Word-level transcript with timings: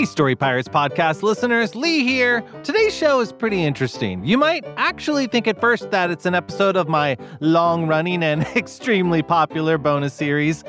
Hey, 0.00 0.06
Story 0.06 0.34
Pirates 0.34 0.66
podcast 0.66 1.22
listeners, 1.22 1.76
Lee 1.76 2.02
here. 2.04 2.42
Today's 2.62 2.94
show 2.94 3.20
is 3.20 3.34
pretty 3.34 3.62
interesting. 3.62 4.24
You 4.24 4.38
might 4.38 4.64
actually 4.78 5.26
think 5.26 5.46
at 5.46 5.60
first 5.60 5.90
that 5.90 6.10
it's 6.10 6.24
an 6.24 6.34
episode 6.34 6.74
of 6.74 6.88
my 6.88 7.18
long 7.40 7.86
running 7.86 8.22
and 8.22 8.40
extremely 8.56 9.20
popular 9.22 9.76
bonus 9.76 10.14
series, 10.14 10.64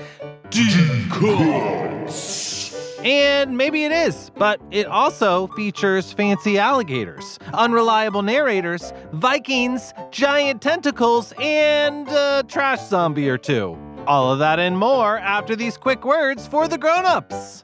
Deep 0.50 1.10
Cuts. 1.10 3.00
And 3.06 3.56
maybe 3.56 3.86
it 3.86 3.94
is, 3.94 4.32
but 4.36 4.60
it 4.70 4.86
also 4.88 5.48
features 5.48 6.12
fancy 6.12 6.60
alligators, 6.60 7.40
unreliable 7.54 8.24
narrators, 8.24 8.92
Vikings, 9.14 9.94
giant 10.12 10.62
tentacles, 10.62 11.34
and 11.40 12.06
a 12.10 12.44
trash 12.50 12.82
zombie 12.82 13.30
or 13.30 13.38
two. 13.38 13.78
All 14.08 14.34
of 14.34 14.40
that 14.40 14.60
and 14.60 14.78
more 14.78 15.20
after 15.20 15.56
these 15.56 15.78
quick 15.78 16.04
words 16.04 16.48
for 16.48 16.68
the 16.68 16.78
grown-ups. 16.78 17.64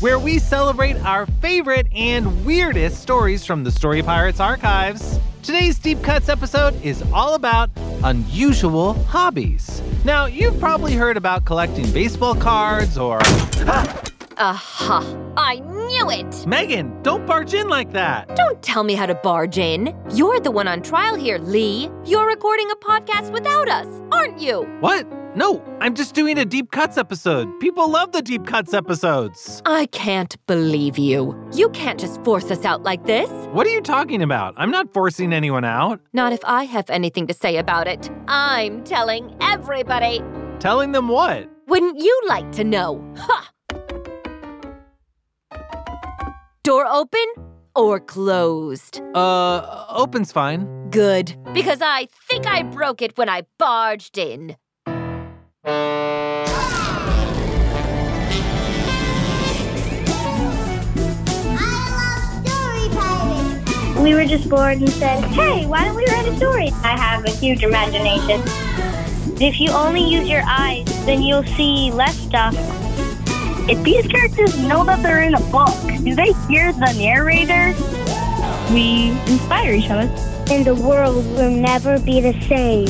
where 0.00 0.18
we 0.18 0.38
celebrate 0.38 0.96
our 1.04 1.26
favorite 1.40 1.86
and 1.94 2.44
weirdest 2.44 3.00
stories 3.00 3.44
from 3.44 3.64
the 3.64 3.70
Story 3.70 4.02
Pirates 4.02 4.40
archives. 4.40 5.18
Today's 5.42 5.78
Deep 5.78 6.02
Cuts 6.02 6.28
episode 6.28 6.82
is 6.82 7.02
all 7.12 7.34
about 7.34 7.70
unusual 8.02 8.94
hobbies. 9.04 9.82
Now, 10.04 10.26
you've 10.26 10.58
probably 10.58 10.94
heard 10.94 11.16
about 11.16 11.44
collecting 11.44 11.90
baseball 11.92 12.34
cards 12.34 12.98
or. 12.98 13.18
Aha! 14.36 15.16
I 15.36 15.60
knew 15.60 16.10
it! 16.10 16.46
Megan, 16.46 17.00
don't 17.02 17.24
barge 17.26 17.54
in 17.54 17.68
like 17.68 17.92
that. 17.92 18.34
Don't 18.34 18.60
tell 18.62 18.82
me 18.82 18.94
how 18.94 19.06
to 19.06 19.14
barge 19.14 19.58
in. 19.58 19.94
You're 20.10 20.40
the 20.40 20.50
one 20.50 20.66
on 20.66 20.82
trial 20.82 21.14
here, 21.14 21.38
Lee. 21.38 21.88
You're 22.04 22.26
recording 22.26 22.68
a 22.70 22.76
podcast 22.76 23.30
without 23.32 23.68
us, 23.68 23.86
aren't 24.10 24.40
you? 24.40 24.62
What? 24.80 25.06
No, 25.36 25.60
I'm 25.80 25.94
just 25.94 26.14
doing 26.14 26.38
a 26.38 26.44
Deep 26.44 26.70
Cuts 26.70 26.96
episode. 26.96 27.48
People 27.58 27.90
love 27.90 28.12
the 28.12 28.22
Deep 28.22 28.46
Cuts 28.46 28.72
episodes. 28.72 29.60
I 29.66 29.86
can't 29.86 30.36
believe 30.46 30.96
you. 30.96 31.34
You 31.52 31.70
can't 31.70 31.98
just 31.98 32.22
force 32.22 32.52
us 32.52 32.64
out 32.64 32.84
like 32.84 33.04
this. 33.06 33.28
What 33.48 33.66
are 33.66 33.70
you 33.70 33.80
talking 33.80 34.22
about? 34.22 34.54
I'm 34.56 34.70
not 34.70 34.92
forcing 34.92 35.32
anyone 35.32 35.64
out. 35.64 36.00
Not 36.12 36.32
if 36.32 36.38
I 36.44 36.62
have 36.64 36.88
anything 36.88 37.26
to 37.26 37.34
say 37.34 37.56
about 37.56 37.88
it. 37.88 38.10
I'm 38.28 38.84
telling 38.84 39.34
everybody. 39.40 40.22
Telling 40.60 40.92
them 40.92 41.08
what? 41.08 41.50
Wouldn't 41.66 41.98
you 42.00 42.20
like 42.28 42.52
to 42.52 42.62
know? 42.62 43.02
Ha! 43.18 43.50
Door 46.62 46.86
open 46.86 47.26
or 47.74 47.98
closed? 47.98 49.00
Uh, 49.16 49.84
open's 49.88 50.30
fine. 50.30 50.90
Good, 50.90 51.36
because 51.52 51.80
I 51.82 52.06
think 52.28 52.46
I 52.46 52.62
broke 52.62 53.02
it 53.02 53.18
when 53.18 53.28
I 53.28 53.42
barged 53.58 54.16
in. 54.16 54.56
We 64.04 64.12
were 64.12 64.26
just 64.26 64.50
bored 64.50 64.76
and 64.76 64.88
said, 64.90 65.24
hey, 65.24 65.64
why 65.64 65.82
don't 65.86 65.96
we 65.96 66.04
write 66.04 66.28
a 66.28 66.36
story? 66.36 66.68
I 66.82 66.94
have 66.94 67.24
a 67.24 67.30
huge 67.30 67.62
imagination. 67.62 68.42
If 69.40 69.58
you 69.58 69.70
only 69.70 70.04
use 70.04 70.28
your 70.28 70.42
eyes, 70.46 70.84
then 71.06 71.22
you'll 71.22 71.42
see 71.56 71.90
less 71.90 72.14
stuff. 72.14 72.54
If 73.66 73.82
these 73.82 74.06
characters 74.06 74.58
know 74.58 74.84
that 74.84 75.02
they're 75.02 75.22
in 75.22 75.34
a 75.34 75.40
book, 75.50 75.74
do 76.04 76.14
they 76.14 76.34
hear 76.48 76.74
the 76.74 76.92
narrator? 76.98 77.72
We 78.74 79.12
inspire 79.32 79.72
each 79.72 79.88
other. 79.88 80.10
And 80.52 80.66
the 80.66 80.74
world 80.74 81.24
will 81.30 81.50
never 81.50 81.98
be 81.98 82.20
the 82.20 82.38
same. 82.42 82.88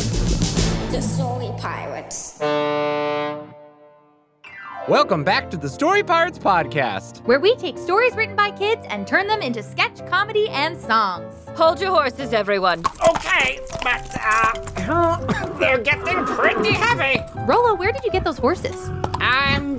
Welcome 4.88 5.24
back 5.24 5.50
to 5.50 5.56
the 5.56 5.68
Story 5.70 6.02
Pirates 6.02 6.38
Podcast. 6.38 7.24
where 7.24 7.40
we 7.40 7.56
take 7.56 7.78
stories 7.78 8.14
written 8.14 8.36
by 8.36 8.50
kids 8.50 8.84
and 8.90 9.06
turn 9.06 9.26
them 9.26 9.40
into 9.40 9.62
sketch 9.62 10.06
comedy 10.08 10.46
and 10.50 10.78
songs. 10.78 11.34
Hold 11.56 11.80
your 11.80 11.90
horses, 11.90 12.34
everyone. 12.34 12.82
Okay, 13.08 13.60
but 13.82 14.14
uh, 14.20 15.54
they're 15.58 15.78
getting 15.78 16.26
pretty 16.26 16.72
heavy. 16.72 17.18
Rolo, 17.46 17.74
where 17.74 17.92
did 17.92 18.04
you 18.04 18.10
get 18.10 18.24
those 18.24 18.36
horses? 18.36 18.90
I'm 19.14 19.78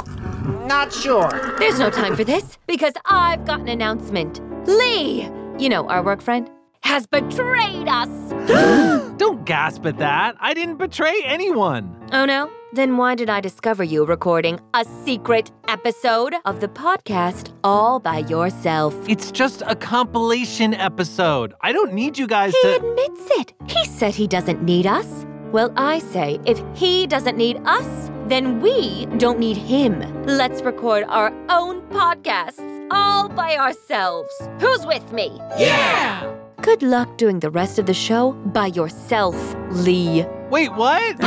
not 0.68 0.92
sure. 0.92 1.54
There's 1.60 1.78
no 1.78 1.92
time 1.92 2.16
for 2.16 2.24
this 2.24 2.58
because 2.66 2.94
I've 3.06 3.46
got 3.46 3.60
an 3.60 3.68
announcement. 3.68 4.42
Lee, 4.68 5.30
you 5.60 5.70
know, 5.70 5.88
our 5.88 6.02
work 6.02 6.22
friend, 6.22 6.50
has 6.82 7.06
betrayed 7.06 7.88
us. 7.88 8.10
Don't 9.18 9.46
gasp 9.46 9.86
at 9.86 10.00
that. 10.00 10.36
I 10.40 10.56
didn't 10.56 10.78
betray 10.78 11.22
anyone. 11.26 11.96
Oh 12.12 12.26
no? 12.26 12.50
Then 12.76 12.98
why 12.98 13.16
did 13.16 13.30
I 13.30 13.40
discover 13.40 13.86
you 13.86 14.04
recording 14.04 14.60
a 14.74 14.84
secret 15.06 15.50
episode 15.70 16.36
of 16.44 16.60
the 16.60 16.68
podcast 16.68 17.54
all 17.64 18.02
by 18.02 18.18
yourself? 18.18 18.94
It's 19.08 19.32
just 19.32 19.64
a 19.66 19.78
compilation 19.78 20.74
episode. 20.74 21.54
I 21.62 21.72
don't 21.72 21.94
need 21.94 22.18
you 22.18 22.28
guys 22.28 22.54
He 22.54 22.62
to. 22.64 22.68
He 22.68 22.76
admits 22.76 23.28
it. 23.40 23.54
He 23.68 23.86
said 23.86 24.14
he 24.14 24.28
doesn't 24.28 24.62
need 24.62 24.86
us. 24.88 25.26
Well, 25.54 25.72
I 25.78 26.00
say 26.00 26.38
if 26.46 26.62
he 26.74 27.08
doesn't 27.08 27.38
need 27.38 27.62
us, 27.64 28.12
then 28.28 28.60
we 28.60 29.06
don't 29.20 29.40
need 29.40 29.56
him. 29.56 30.02
Let's 30.26 30.62
record 30.62 31.06
our 31.08 31.32
own 31.48 31.82
podcasts 31.92 32.90
all 32.92 33.30
by 33.30 33.56
ourselves. 33.56 34.34
Who's 34.60 34.86
with 34.86 35.14
me? 35.14 35.40
Yeah! 35.58 36.30
Good 36.62 36.84
luck 36.84 37.18
doing 37.18 37.40
the 37.40 37.52
rest 37.52 37.80
of 37.80 37.86
the 37.86 37.94
show 37.94 38.34
by 38.34 38.66
yourself, 38.68 39.56
Lee. 39.70 40.26
Wait, 40.50 40.72
what? 40.74 41.20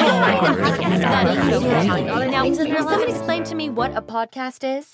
Now, 2.28 2.44
will 2.44 2.54
somebody 2.54 3.12
explain 3.12 3.44
to 3.44 3.54
me 3.54 3.68
what 3.70 3.96
a 3.96 4.02
podcast 4.02 4.62
is? 4.78 4.90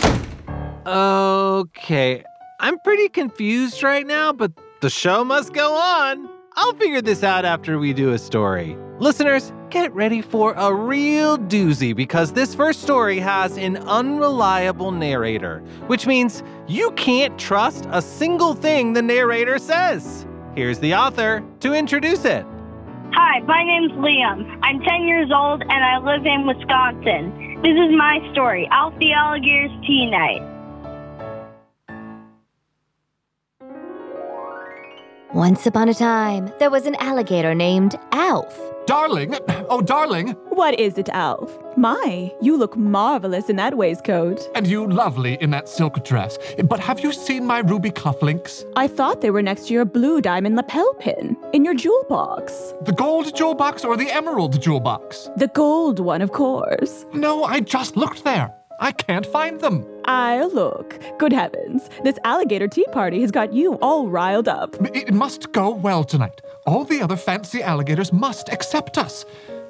Okay. 0.86 2.24
I'm 2.60 2.78
pretty 2.80 3.08
confused 3.08 3.82
right 3.82 4.06
now, 4.06 4.32
but 4.32 4.52
the 4.80 4.88
show 4.88 5.24
must 5.24 5.52
go 5.52 5.74
on. 5.74 6.28
I'll 6.56 6.74
figure 6.74 7.02
this 7.02 7.22
out 7.22 7.44
after 7.44 7.78
we 7.78 7.92
do 7.92 8.12
a 8.12 8.18
story. 8.18 8.76
Listeners, 9.00 9.52
get 9.70 9.92
ready 9.92 10.22
for 10.22 10.54
a 10.54 10.72
real 10.72 11.36
doozy 11.36 11.94
because 11.94 12.32
this 12.32 12.54
first 12.54 12.80
story 12.80 13.18
has 13.18 13.58
an 13.58 13.76
unreliable 13.78 14.92
narrator, 14.92 15.58
which 15.88 16.06
means 16.06 16.42
you 16.68 16.92
can't 16.92 17.36
trust 17.38 17.86
a 17.90 18.00
single 18.00 18.54
thing 18.54 18.92
the 18.92 19.02
narrator 19.02 19.58
says. 19.58 20.26
Here's 20.54 20.78
the 20.78 20.94
author 20.94 21.44
to 21.60 21.74
introduce 21.74 22.24
it. 22.24 22.46
Hi, 23.16 23.38
my 23.46 23.62
name's 23.62 23.92
Liam. 23.92 24.58
I'm 24.64 24.80
10 24.80 25.04
years 25.04 25.30
old 25.32 25.62
and 25.62 25.70
I 25.70 25.98
live 25.98 26.26
in 26.26 26.48
Wisconsin. 26.48 27.60
This 27.62 27.76
is 27.78 27.96
my 27.96 28.18
story, 28.32 28.66
Alf 28.72 28.92
the 28.98 29.12
Alligator's 29.12 29.70
Tea 29.86 30.10
Night. 30.10 30.42
Once 35.32 35.64
upon 35.64 35.88
a 35.88 35.94
time, 35.94 36.52
there 36.58 36.70
was 36.70 36.86
an 36.86 36.96
alligator 36.96 37.54
named 37.54 37.94
Alf. 38.10 38.73
Darling! 38.86 39.34
Oh, 39.70 39.80
darling! 39.80 40.32
What 40.50 40.78
is 40.78 40.98
it, 40.98 41.08
Alf? 41.08 41.50
My, 41.76 42.30
you 42.42 42.56
look 42.56 42.76
marvelous 42.76 43.48
in 43.48 43.56
that 43.56 43.78
waistcoat. 43.78 44.46
And 44.54 44.66
you 44.66 44.86
lovely 44.86 45.38
in 45.40 45.50
that 45.50 45.70
silk 45.70 46.04
dress. 46.04 46.38
But 46.64 46.80
have 46.80 47.00
you 47.00 47.12
seen 47.12 47.46
my 47.46 47.60
ruby 47.60 47.90
cufflinks? 47.90 48.62
I 48.76 48.86
thought 48.88 49.22
they 49.22 49.30
were 49.30 49.42
next 49.42 49.68
to 49.68 49.74
your 49.74 49.86
blue 49.86 50.20
diamond 50.20 50.56
lapel 50.56 50.92
pin 50.94 51.34
in 51.54 51.64
your 51.64 51.74
jewel 51.74 52.04
box. 52.10 52.74
The 52.82 52.92
gold 52.92 53.34
jewel 53.34 53.54
box 53.54 53.84
or 53.84 53.96
the 53.96 54.10
emerald 54.10 54.60
jewel 54.60 54.80
box? 54.80 55.30
The 55.36 55.48
gold 55.48 55.98
one, 55.98 56.20
of 56.20 56.32
course. 56.32 57.06
No, 57.14 57.44
I 57.44 57.60
just 57.60 57.96
looked 57.96 58.22
there. 58.22 58.54
I 58.80 58.92
can't 58.92 59.24
find 59.24 59.60
them. 59.60 59.86
I'll 60.06 60.50
look. 60.52 60.98
Good 61.18 61.32
heavens, 61.32 61.88
this 62.02 62.18
alligator 62.24 62.68
tea 62.68 62.86
party 62.92 63.20
has 63.20 63.30
got 63.30 63.52
you 63.52 63.74
all 63.80 64.08
riled 64.08 64.48
up. 64.48 64.76
It 64.94 65.12
must 65.12 65.52
go 65.52 65.70
well 65.70 66.04
tonight. 66.04 66.40
All 66.66 66.84
the 66.84 67.02
other 67.02 67.16
fancy 67.16 67.62
alligators 67.62 68.12
must 68.12 68.48
accept 68.48 68.98
us. 68.98 69.24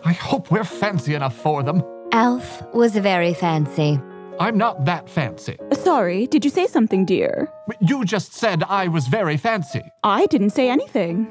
I 0.05 0.13
hope 0.13 0.51
we're 0.51 0.65
fancy 0.65 1.15
enough 1.15 1.37
for 1.37 1.63
them. 1.63 1.83
Alf 2.13 2.63
was 2.75 2.97
very 2.97 3.35
fancy. 3.35 3.99
I'm 4.39 4.59
not 4.59 4.85
that 4.85 5.09
fancy. 5.09 5.57
Sorry, 5.73 6.27
did 6.27 6.45
you 6.45 6.51
say 6.51 6.67
something, 6.67 7.05
dear? 7.05 7.49
You 7.81 8.05
just 8.05 8.35
said 8.35 8.63
I 8.65 8.89
was 8.89 9.07
very 9.07 9.37
fancy. 9.37 9.83
I 10.03 10.27
didn't 10.27 10.51
say 10.51 10.69
anything. 10.69 11.29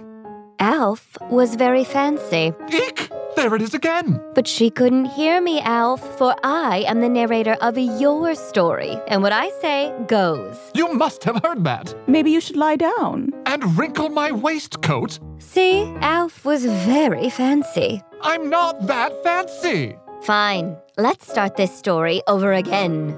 Alf 0.60 1.18
was 1.30 1.56
very 1.56 1.84
fancy. 1.84 2.54
Eek! 2.74 3.10
There 3.35 3.56
it 3.56 3.62
is 3.62 3.74
again. 3.74 4.21
But 4.35 4.47
she 4.47 4.69
couldn't 4.69 5.06
hear 5.06 5.41
me, 5.41 5.59
Alf, 5.62 6.01
for 6.18 6.35
I 6.44 6.85
am 6.88 7.01
the 7.01 7.09
narrator 7.09 7.57
of 7.62 7.77
your 7.77 8.35
story, 8.35 8.95
and 9.07 9.24
what 9.24 9.33
I 9.33 9.50
say 9.59 9.94
goes. 10.07 10.57
You 10.75 10.94
must 10.94 11.24
have 11.24 11.41
heard 11.44 11.63
that. 11.63 11.95
Maybe 12.07 12.31
you 12.31 12.39
should 12.39 12.56
lie 12.57 12.75
down. 12.75 13.31
And 13.45 13.77
wrinkle 13.77 14.09
my 14.09 14.31
waistcoat. 14.31 15.19
See, 15.39 15.83
Alf 16.01 16.45
was 16.45 16.65
very 16.65 17.30
fancy. 17.30 18.01
I'm 18.21 18.50
not 18.50 18.85
that 18.88 19.12
fancy. 19.24 19.95
Fine, 20.21 20.77
let's 20.97 21.30
start 21.30 21.57
this 21.57 21.75
story 21.75 22.21
over 22.27 22.53
again. 22.53 23.18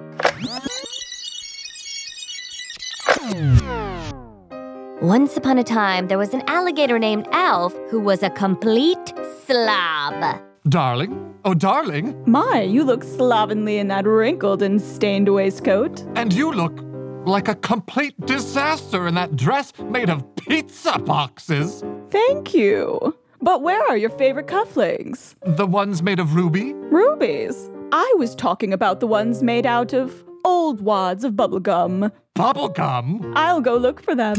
Once 5.05 5.37
upon 5.37 5.59
a 5.59 5.63
time, 5.63 6.07
there 6.07 6.17
was 6.17 6.33
an 6.33 6.41
alligator 6.47 6.97
named 6.97 7.27
Alf 7.31 7.71
who 7.91 7.99
was 7.99 8.23
a 8.23 8.29
complete 8.31 9.13
slob. 9.45 10.41
Darling? 10.67 11.35
Oh, 11.45 11.53
darling? 11.53 12.19
My, 12.25 12.63
you 12.63 12.83
look 12.83 13.03
slovenly 13.03 13.77
in 13.77 13.87
that 13.89 14.07
wrinkled 14.07 14.63
and 14.63 14.81
stained 14.81 15.31
waistcoat. 15.31 16.03
And 16.15 16.33
you 16.33 16.51
look 16.51 16.79
like 17.27 17.47
a 17.47 17.53
complete 17.53 18.19
disaster 18.25 19.05
in 19.05 19.13
that 19.13 19.35
dress 19.35 19.71
made 19.77 20.09
of 20.09 20.25
pizza 20.37 20.97
boxes. 20.97 21.83
Thank 22.09 22.55
you. 22.55 23.15
But 23.43 23.61
where 23.61 23.87
are 23.87 23.97
your 23.97 24.09
favorite 24.09 24.47
cufflinks? 24.47 25.35
The 25.45 25.67
ones 25.67 26.01
made 26.01 26.17
of 26.17 26.33
ruby? 26.33 26.73
Rubies. 26.73 27.69
I 27.91 28.11
was 28.17 28.33
talking 28.33 28.73
about 28.73 29.01
the 29.01 29.07
ones 29.07 29.43
made 29.43 29.67
out 29.67 29.93
of 29.93 30.25
old 30.43 30.81
wads 30.81 31.23
of 31.23 31.33
bubblegum. 31.33 32.11
Bubblegum? 32.35 33.33
I'll 33.35 33.61
go 33.61 33.77
look 33.77 34.01
for 34.01 34.15
them. 34.15 34.35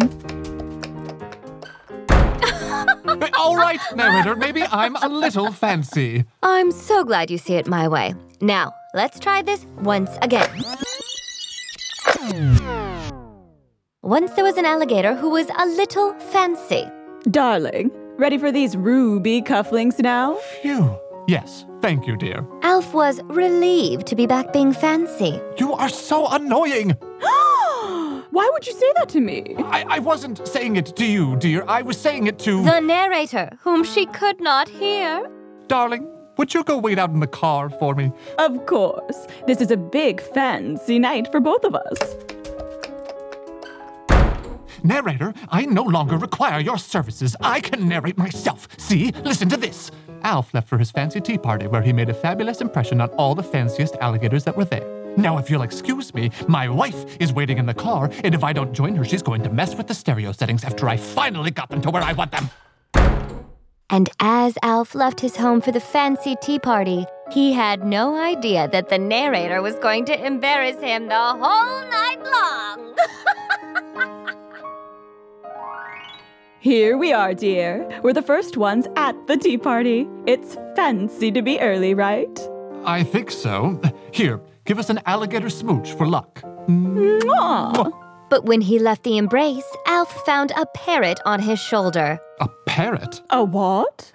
All 3.38 3.56
right, 3.56 3.80
narrator, 3.94 4.36
maybe 4.36 4.62
I'm 4.62 4.96
a 4.96 5.08
little 5.08 5.52
fancy. 5.52 6.24
I'm 6.42 6.70
so 6.70 7.04
glad 7.04 7.30
you 7.30 7.38
see 7.38 7.54
it 7.54 7.66
my 7.66 7.88
way. 7.88 8.14
Now, 8.40 8.74
let's 8.94 9.18
try 9.18 9.42
this 9.42 9.64
once 9.80 10.10
again. 10.22 10.50
Once 14.02 14.32
there 14.32 14.44
was 14.44 14.56
an 14.56 14.64
alligator 14.64 15.14
who 15.14 15.30
was 15.30 15.48
a 15.58 15.66
little 15.66 16.12
fancy. 16.14 16.84
Darling, 17.30 17.90
ready 18.18 18.38
for 18.38 18.52
these 18.52 18.76
ruby 18.76 19.42
cufflinks 19.42 19.98
now? 19.98 20.36
Phew. 20.62 20.98
Yes, 21.28 21.64
thank 21.80 22.06
you, 22.06 22.16
dear. 22.16 22.46
Alf 22.62 22.94
was 22.94 23.20
relieved 23.24 24.06
to 24.06 24.14
be 24.14 24.26
back 24.26 24.52
being 24.52 24.72
fancy. 24.72 25.40
You 25.58 25.72
are 25.72 25.88
so 25.88 26.28
annoying. 26.28 26.96
Why 28.36 28.50
would 28.52 28.66
you 28.66 28.74
say 28.74 28.92
that 28.96 29.08
to 29.08 29.20
me? 29.22 29.54
I, 29.56 29.96
I 29.96 29.98
wasn't 29.98 30.46
saying 30.46 30.76
it 30.76 30.94
to 30.96 31.06
you, 31.06 31.36
dear. 31.36 31.64
I 31.66 31.80
was 31.80 31.98
saying 31.98 32.26
it 32.26 32.38
to. 32.40 32.62
The 32.62 32.80
narrator, 32.80 33.48
whom 33.62 33.82
she 33.82 34.04
could 34.04 34.42
not 34.42 34.68
hear. 34.68 35.26
Darling, 35.68 36.06
would 36.36 36.52
you 36.52 36.62
go 36.62 36.76
wait 36.76 36.98
out 36.98 37.08
in 37.08 37.20
the 37.20 37.26
car 37.26 37.70
for 37.70 37.94
me? 37.94 38.12
Of 38.38 38.66
course. 38.66 39.26
This 39.46 39.62
is 39.62 39.70
a 39.70 39.76
big 39.78 40.20
fancy 40.20 40.98
night 40.98 41.32
for 41.32 41.40
both 41.40 41.64
of 41.64 41.74
us. 41.74 42.16
Narrator, 44.84 45.32
I 45.48 45.64
no 45.64 45.84
longer 45.84 46.18
require 46.18 46.60
your 46.60 46.76
services. 46.76 47.36
I 47.40 47.62
can 47.62 47.88
narrate 47.88 48.18
myself. 48.18 48.68
See, 48.76 49.12
listen 49.24 49.48
to 49.48 49.56
this. 49.56 49.90
Alf 50.24 50.52
left 50.52 50.68
for 50.68 50.76
his 50.76 50.90
fancy 50.90 51.22
tea 51.22 51.38
party 51.38 51.68
where 51.68 51.80
he 51.80 51.94
made 51.94 52.10
a 52.10 52.14
fabulous 52.14 52.60
impression 52.60 53.00
on 53.00 53.08
all 53.12 53.34
the 53.34 53.42
fanciest 53.42 53.96
alligators 54.02 54.44
that 54.44 54.58
were 54.58 54.66
there. 54.66 54.95
Now, 55.16 55.38
if 55.38 55.50
you'll 55.50 55.62
excuse 55.62 56.12
me, 56.12 56.30
my 56.46 56.68
wife 56.68 57.16
is 57.18 57.32
waiting 57.32 57.58
in 57.58 57.66
the 57.66 57.74
car, 57.74 58.10
and 58.22 58.34
if 58.34 58.44
I 58.44 58.52
don't 58.52 58.72
join 58.72 58.94
her, 58.96 59.04
she's 59.04 59.22
going 59.22 59.42
to 59.42 59.50
mess 59.50 59.74
with 59.74 59.86
the 59.86 59.94
stereo 59.94 60.32
settings 60.32 60.62
after 60.64 60.88
I 60.88 60.96
finally 60.96 61.50
got 61.50 61.70
them 61.70 61.80
to 61.82 61.90
where 61.90 62.02
I 62.02 62.12
want 62.12 62.32
them. 62.32 62.50
And 63.88 64.10
as 64.20 64.58
Alf 64.62 64.94
left 64.94 65.20
his 65.20 65.36
home 65.36 65.60
for 65.60 65.70
the 65.72 65.80
fancy 65.80 66.34
tea 66.42 66.58
party, 66.58 67.06
he 67.30 67.52
had 67.52 67.84
no 67.84 68.16
idea 68.16 68.68
that 68.68 68.88
the 68.88 68.98
narrator 68.98 69.62
was 69.62 69.76
going 69.76 70.04
to 70.06 70.26
embarrass 70.26 70.80
him 70.80 71.06
the 71.06 71.14
whole 71.14 71.88
night 71.88 72.18
long. 72.22 72.96
Here 76.60 76.98
we 76.98 77.12
are, 77.12 77.32
dear. 77.32 77.88
We're 78.02 78.12
the 78.12 78.22
first 78.22 78.56
ones 78.56 78.88
at 78.96 79.14
the 79.28 79.36
tea 79.36 79.56
party. 79.56 80.08
It's 80.26 80.56
fancy 80.74 81.30
to 81.30 81.40
be 81.40 81.60
early, 81.60 81.94
right? 81.94 82.40
I 82.84 83.04
think 83.04 83.30
so. 83.30 83.80
Here, 84.10 84.40
give 84.66 84.78
us 84.78 84.90
an 84.90 85.00
alligator 85.06 85.48
smooch 85.48 85.92
for 85.92 86.06
luck. 86.06 86.42
Mwah. 86.68 87.92
But 88.28 88.44
when 88.44 88.60
he 88.60 88.78
left 88.78 89.04
the 89.04 89.16
embrace, 89.16 89.76
Alf 89.86 90.12
found 90.26 90.50
a 90.56 90.66
parrot 90.74 91.20
on 91.24 91.40
his 91.40 91.60
shoulder. 91.60 92.18
A 92.40 92.48
parrot? 92.66 93.22
A 93.30 93.44
what? 93.44 94.12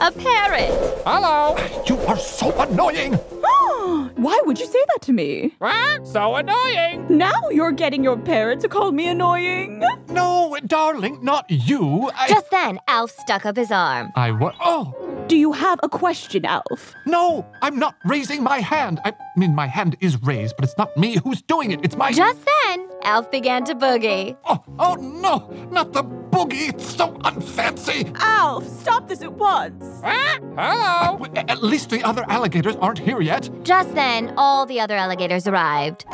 A 0.00 0.12
parrot! 0.12 0.70
Hello! 1.06 1.56
You 1.86 1.98
are 2.06 2.18
so 2.18 2.52
annoying! 2.60 3.14
Why 4.16 4.42
would 4.44 4.58
you 4.58 4.66
say 4.66 4.84
that 4.88 5.02
to 5.02 5.12
me? 5.14 5.56
So 6.04 6.34
annoying! 6.34 7.06
Now 7.08 7.48
you're 7.50 7.72
getting 7.72 8.04
your 8.04 8.18
parrot 8.18 8.60
to 8.60 8.68
call 8.68 8.92
me 8.92 9.08
annoying. 9.08 9.82
No, 10.08 10.56
darling, 10.66 11.20
not 11.22 11.46
you. 11.48 12.10
I... 12.14 12.28
Just 12.28 12.50
then, 12.50 12.80
Alf 12.86 13.12
stuck 13.12 13.46
up 13.46 13.56
his 13.56 13.70
arm. 13.70 14.12
I 14.14 14.30
what? 14.30 14.56
Oh! 14.62 15.13
Do 15.26 15.36
you 15.36 15.52
have 15.52 15.80
a 15.82 15.88
question, 15.88 16.44
Alf? 16.44 16.94
No, 17.06 17.46
I'm 17.62 17.78
not 17.78 17.96
raising 18.04 18.42
my 18.42 18.58
hand. 18.60 19.00
I 19.06 19.14
mean, 19.38 19.54
my 19.54 19.66
hand 19.66 19.96
is 20.00 20.20
raised, 20.22 20.54
but 20.56 20.64
it's 20.64 20.76
not 20.76 20.94
me 20.98 21.16
who's 21.24 21.40
doing 21.40 21.70
it. 21.70 21.80
It's 21.82 21.96
my. 21.96 22.12
Just 22.12 22.44
then, 22.44 22.86
Alf 23.04 23.30
began 23.30 23.64
to 23.64 23.74
boogie. 23.74 24.36
Oh, 24.44 24.62
oh 24.78 24.94
no, 24.96 25.48
not 25.70 25.94
the 25.94 26.02
boogie. 26.02 26.68
It's 26.68 26.94
so 26.94 27.12
unfancy. 27.24 28.14
Alf, 28.20 28.68
stop 28.68 29.08
this 29.08 29.22
at 29.22 29.32
once. 29.32 30.00
Hello! 30.02 31.24
Uh, 31.24 31.44
at 31.48 31.62
least 31.62 31.88
the 31.88 32.02
other 32.02 32.24
alligators 32.28 32.76
aren't 32.76 32.98
here 32.98 33.22
yet. 33.22 33.48
Just 33.62 33.94
then, 33.94 34.34
all 34.36 34.66
the 34.66 34.78
other 34.78 34.94
alligators 34.94 35.46
arrived. 35.46 36.04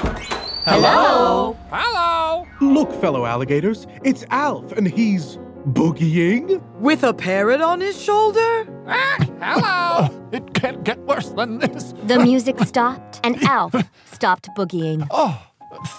Hello! 0.65 1.57
Hello! 1.71 2.47
Look, 2.61 2.93
fellow 3.01 3.27
alligators, 3.27 3.89
it's 4.05 4.25
Alf, 4.31 4.71
and 4.73 4.87
he's 4.87 5.37
Boogieing? 5.67 6.61
With 6.81 7.03
a 7.05 7.13
parrot 7.13 7.61
on 7.61 7.81
his 7.81 8.01
shoulder? 8.01 8.67
Ah, 8.87 9.17
hello! 9.41 10.17
It 10.33 10.55
can't 10.55 10.85
get 10.85 10.99
worse 11.01 11.31
than 11.31 11.59
this. 11.59 11.93
The 12.05 12.21
music 12.21 12.61
stopped, 12.73 13.19
and 13.25 13.43
Alf 13.43 13.75
stopped 14.13 14.49
boogieing. 14.57 15.05
Oh, 15.11 15.43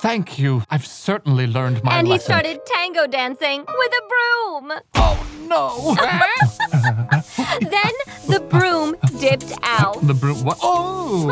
thank 0.01 0.39
you. 0.39 0.63
I've 0.69 0.85
certainly 0.87 1.47
learned 1.47 1.83
my 1.83 1.97
and 1.97 2.07
he 2.07 2.17
started 2.17 2.59
tango 2.65 3.07
dancing 3.07 3.59
with 3.67 3.91
a 4.01 4.03
broom. 4.13 4.71
Oh, 4.95 5.17
no. 5.47 5.95
then 7.59 7.93
the 8.29 8.39
broom 8.39 8.61
dipped 8.61 8.69
Alf. 8.71 8.80
The 10.07 10.13
broom. 10.13 10.43
What? 10.43 10.57
Oh! 10.61 11.29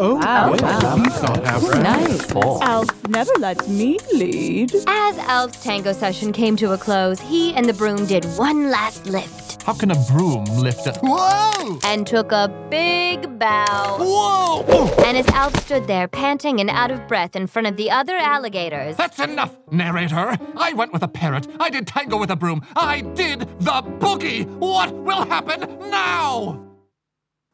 Oh, 0.00 0.16
Wow, 0.16 0.54
yeah, 0.54 0.80
wow. 0.82 0.96
he's 0.96 1.22
not 1.22 1.44
half 1.44 1.62
right. 1.68 1.82
Nice. 1.82 2.32
Alf 2.34 3.08
never 3.08 3.30
lets 3.38 3.68
me 3.68 3.98
lead. 4.12 4.74
As 4.86 5.16
Alf's 5.18 5.62
tango 5.62 5.92
session 5.92 6.32
came 6.32 6.56
to 6.56 6.72
a 6.72 6.78
close, 6.78 7.20
he 7.20 7.54
and 7.54 7.64
the 7.68 7.72
broom 7.72 8.04
did 8.06 8.24
one 8.36 8.70
last 8.70 9.06
lift 9.06 9.62
How 9.62 9.72
can 9.72 9.92
a 9.92 10.04
broom 10.10 10.44
lift 10.46 10.86
a. 10.86 10.92
Whoa! 11.00 11.78
and 11.84 12.06
took 12.06 12.32
a 12.32 12.48
big 12.70 13.38
bow. 13.38 13.96
Whoa! 14.00 14.88
And 15.06 15.16
as 15.16 15.26
Alf 15.28 15.56
stood 15.64 15.86
there, 15.86 16.08
panting 16.08 16.60
and 16.60 16.68
out 16.70 16.90
of 16.90 17.06
breath 17.08 17.34
in 17.36 17.46
front 17.46 17.68
of 17.68 17.76
the 17.76 17.90
other 17.90 18.16
alligators, 18.16 18.96
That's 18.96 19.18
enough, 19.20 19.54
narrator. 19.70 20.36
I 20.56 20.72
went 20.74 20.92
with 20.92 21.02
a 21.04 21.08
parrot. 21.08 21.46
I 21.60 21.70
did 21.70 21.86
tango 21.86 22.18
with 22.18 22.30
a 22.30 22.36
broom. 22.36 22.66
I 22.76 23.00
did 23.00 23.40
the 23.60 23.80
boogie. 24.00 24.44
What 24.58 24.92
will 24.92 25.24
happen 25.24 25.60
now? 25.88 26.63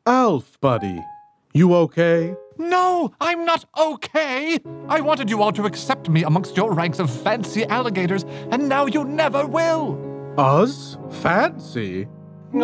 Alf, 0.06 0.58
buddy. 0.60 1.04
You 1.52 1.74
okay? 1.74 2.34
No, 2.56 3.12
I'm 3.20 3.44
not 3.44 3.64
okay. 3.78 4.58
I 4.88 5.00
wanted 5.00 5.28
you 5.28 5.42
all 5.42 5.52
to 5.52 5.64
accept 5.64 6.08
me 6.08 6.24
amongst 6.24 6.56
your 6.56 6.72
ranks 6.72 6.98
of 6.98 7.10
fancy 7.10 7.64
alligators, 7.64 8.24
and 8.50 8.68
now 8.68 8.86
you 8.86 9.04
never 9.04 9.46
will. 9.46 9.98
Us? 10.38 10.96
Fancy? 11.10 12.06
See? 12.52 12.58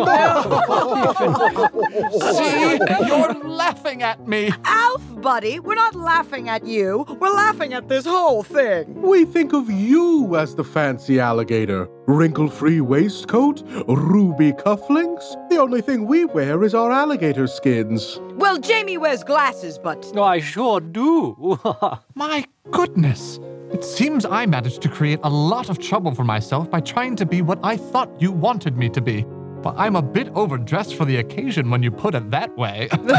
You're 3.07 3.33
laughing 3.45 4.03
at 4.03 4.27
me. 4.27 4.51
Alf, 4.65 5.01
buddy, 5.21 5.59
we're 5.59 5.75
not 5.75 5.95
laughing 5.95 6.49
at 6.49 6.65
you. 6.65 7.05
We're 7.21 7.33
laughing 7.33 7.73
at 7.73 7.87
this 7.87 8.05
whole 8.05 8.43
thing. 8.43 9.01
We 9.01 9.23
think 9.23 9.53
of 9.53 9.69
you 9.69 10.35
as 10.35 10.55
the 10.55 10.63
fancy 10.65 11.21
alligator. 11.21 11.87
Wrinkle 12.05 12.49
free 12.49 12.81
waistcoat, 12.81 13.63
ruby 13.87 14.51
cufflinks. 14.51 15.49
The 15.49 15.57
only 15.57 15.81
thing 15.81 16.05
we 16.05 16.25
wear 16.25 16.63
is 16.65 16.73
our 16.75 16.91
alligator 16.91 17.47
skins. 17.47 18.19
Well, 18.35 18.59
Jamie 18.59 18.97
wears 18.97 19.23
glasses, 19.23 19.79
but. 19.79 20.17
I 20.17 20.39
sure 20.41 20.81
do. 20.81 21.59
My 22.15 22.45
goodness. 22.71 23.39
It 23.71 23.83
seems 23.83 24.25
I 24.25 24.45
managed 24.45 24.81
to 24.83 24.89
create 24.89 25.19
a 25.23 25.29
lot 25.29 25.69
of 25.69 25.79
trouble 25.79 26.13
for 26.15 26.23
myself 26.23 26.69
by 26.71 26.79
trying 26.79 27.15
to 27.17 27.25
be 27.25 27.41
what 27.41 27.59
I 27.63 27.77
thought 27.77 28.09
you 28.21 28.31
wanted 28.31 28.77
me 28.77 28.89
to 28.89 29.01
be. 29.01 29.25
But 29.67 29.75
I'm 29.77 29.97
a 29.97 30.01
bit 30.01 30.29
overdressed 30.33 30.95
for 30.95 31.03
the 31.03 31.17
occasion 31.17 31.69
when 31.69 31.83
you 31.83 31.91
put 31.91 32.15
it 32.15 32.31
that 32.31 32.57
way. 32.57 32.87
Didn't 32.93 33.09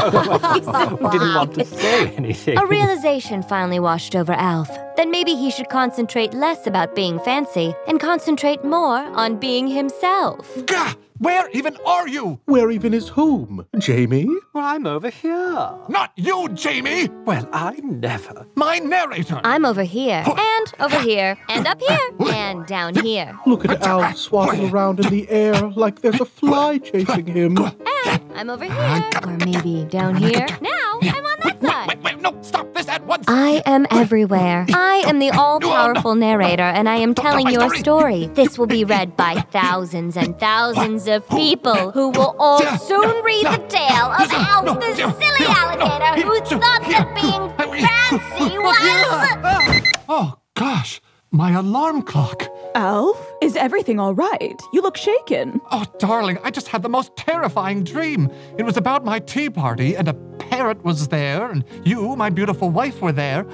want 1.35 1.52
to 1.57 1.64
say 1.67 2.09
anything. 2.12 2.57
a 2.57 2.64
realization 2.64 3.43
finally 3.43 3.78
washed 3.78 4.17
over 4.17 4.33
Alf 4.33 4.71
that 4.99 5.09
maybe 5.09 5.37
he 5.37 5.49
should 5.49 5.69
concentrate 5.69 6.35
less 6.35 6.67
about 6.67 6.97
being 6.97 7.21
fancy 7.21 7.73
and 7.87 8.00
concentrate 8.00 8.64
more 8.64 8.99
on 8.99 9.38
being 9.38 9.69
himself. 9.69 10.67
Gah! 10.67 10.95
Where 11.19 11.49
even 11.50 11.76
are 11.87 12.09
you? 12.09 12.40
Where 12.47 12.71
even 12.73 12.93
is 12.93 13.09
whom? 13.09 13.64
Jamie? 13.78 14.28
Well, 14.52 14.64
I'm 14.64 14.87
over 14.88 15.09
here. 15.09 15.73
Not 15.88 16.12
you, 16.17 16.49
Jamie! 16.49 17.09
Well, 17.25 17.49
I 17.52 17.75
never. 17.83 18.45
My 18.57 18.78
narrator! 18.78 19.40
I'm 19.45 19.64
over 19.64 19.85
here, 19.85 20.25
and 20.26 20.75
over 20.81 21.00
here, 21.00 21.38
and 21.49 21.67
up 21.67 21.81
here, 21.81 22.11
and 22.33 22.67
down 22.67 22.97
here. 22.97 23.38
Look 23.47 23.64
at 23.64 23.83
Alf 23.83 24.17
swatting 24.17 24.71
around 24.71 24.99
in 24.99 25.11
the 25.11 25.28
air 25.31 25.55
like 25.71 26.00
there's 26.02 26.21
a 26.21 26.25
fly 26.25 26.78
chasing 26.78 27.26
him. 27.26 27.57
And 27.57 27.76
eh, 28.07 28.19
I'm 28.35 28.50
over 28.50 28.64
here, 28.64 29.11
or 29.25 29.37
maybe 29.38 29.85
down 29.85 30.17
here. 30.17 30.47
Now 30.61 30.99
I'm 31.02 31.25
on 31.25 31.38
that 31.45 31.62
side. 31.62 31.88
Wait, 31.88 32.02
wait, 32.02 32.21
no, 32.21 32.37
stop 32.43 32.73
this 32.88 32.95
at 32.95 33.07
once! 33.07 33.25
I 33.28 33.62
am 33.66 33.87
everywhere. 33.90 34.66
I 34.73 35.04
am 35.07 35.18
the 35.18 35.30
all 35.38 35.61
powerful 35.61 36.14
narrator, 36.14 36.62
and 36.62 36.88
I 36.88 36.97
am 36.97 37.14
telling 37.14 37.49
your 37.49 37.75
story. 37.75 38.30
This 38.38 38.59
will 38.59 38.66
be 38.66 38.85
read 38.85 39.16
by 39.16 39.35
thousands 39.50 40.16
and 40.16 40.38
thousands 40.38 41.09
of 41.09 41.28
people 41.28 41.90
who 41.90 42.11
will 42.11 42.37
all 42.38 42.62
soon 42.78 43.25
read 43.25 43.47
the 43.47 43.59
tale 43.68 44.12
of 44.12 44.30
Alf, 44.33 44.80
the 44.80 44.95
silly 44.95 45.47
alligator 45.47 46.23
who 46.23 46.38
thought 46.40 46.83
that 46.88 47.07
being 47.14 47.83
fancy 47.83 48.59
was. 48.66 48.76
Ah. 48.80 49.83
Oh, 50.09 50.38
gosh, 50.54 51.00
my 51.31 51.53
alarm 51.53 52.03
clock. 52.03 52.49
Alf, 52.75 53.19
is 53.43 53.57
everything 53.57 54.01
all 54.01 54.15
right? 54.15 54.61
You 54.73 54.81
look 54.81 54.97
shaken. 54.97 55.61
Oh, 55.71 55.85
darling, 55.99 56.39
I 56.43 56.51
just 56.51 56.69
had 56.69 56.83
the 56.83 56.89
most 56.89 57.15
terrifying 57.17 57.85
dream. 57.85 58.31
It 58.57 58.63
was 58.65 58.77
about 58.77 59.05
my 59.05 59.19
tea 59.19 59.51
party, 59.51 59.95
and 59.97 60.09
a 60.09 60.15
parrot 60.15 60.83
was 60.85 61.09
there, 61.09 61.51
and 61.51 61.65
you, 61.85 62.17
my 62.17 62.31
beautiful 62.31 62.71
wife, 62.71 63.03
were 63.03 63.13
there, 63.13 63.47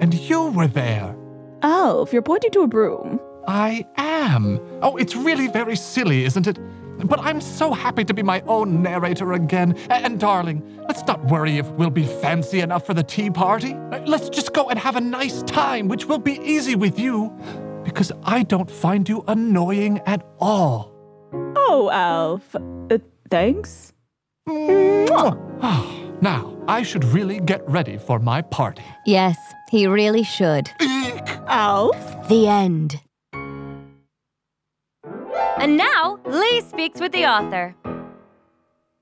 and 0.00 0.14
you 0.14 0.50
were 0.50 0.68
there. 0.68 1.16
Alf, 1.62 2.12
you're 2.12 2.22
pointing 2.22 2.52
to 2.52 2.60
a 2.60 2.68
broom. 2.68 3.18
I 3.48 3.86
am. 3.96 4.60
Oh, 4.82 4.96
it's 4.96 5.16
really 5.16 5.48
very 5.48 5.76
silly, 5.76 6.24
isn't 6.24 6.46
it? 6.46 6.58
But 7.04 7.20
I'm 7.20 7.40
so 7.40 7.72
happy 7.72 8.04
to 8.04 8.14
be 8.14 8.22
my 8.22 8.40
own 8.46 8.82
narrator 8.82 9.32
again. 9.34 9.76
A- 9.90 9.94
And, 10.06 10.18
darling, 10.20 10.62
let's 10.88 11.04
not 11.06 11.24
worry 11.26 11.58
if 11.58 11.68
we'll 11.72 11.90
be 11.90 12.06
fancy 12.06 12.60
enough 12.60 12.86
for 12.86 12.94
the 12.94 13.02
tea 13.02 13.30
party. 13.30 13.74
Uh, 13.74 14.00
Let's 14.06 14.28
just 14.28 14.52
go 14.54 14.68
and 14.70 14.78
have 14.78 14.96
a 14.96 15.00
nice 15.00 15.42
time, 15.42 15.88
which 15.88 16.06
will 16.06 16.18
be 16.18 16.38
easy 16.40 16.74
with 16.74 16.98
you, 16.98 17.32
because 17.84 18.12
I 18.24 18.42
don't 18.44 18.70
find 18.70 19.08
you 19.08 19.24
annoying 19.28 20.00
at 20.06 20.24
all. 20.38 20.92
Oh, 21.56 21.90
Alf. 21.92 22.54
Uh, 22.54 22.98
thanks. 23.30 23.92
Mwah. 24.48 25.36
now, 26.22 26.56
I 26.68 26.82
should 26.82 27.04
really 27.04 27.40
get 27.40 27.68
ready 27.68 27.98
for 27.98 28.18
my 28.18 28.42
party. 28.42 28.82
Yes, 29.04 29.36
he 29.70 29.86
really 29.86 30.22
should. 30.22 30.70
Alf? 31.48 32.28
The 32.28 32.46
end. 32.48 33.00
And 35.58 35.76
now, 35.76 36.18
Lee 36.26 36.60
speaks 36.60 37.00
with 37.00 37.12
the 37.12 37.24
author. 37.26 37.74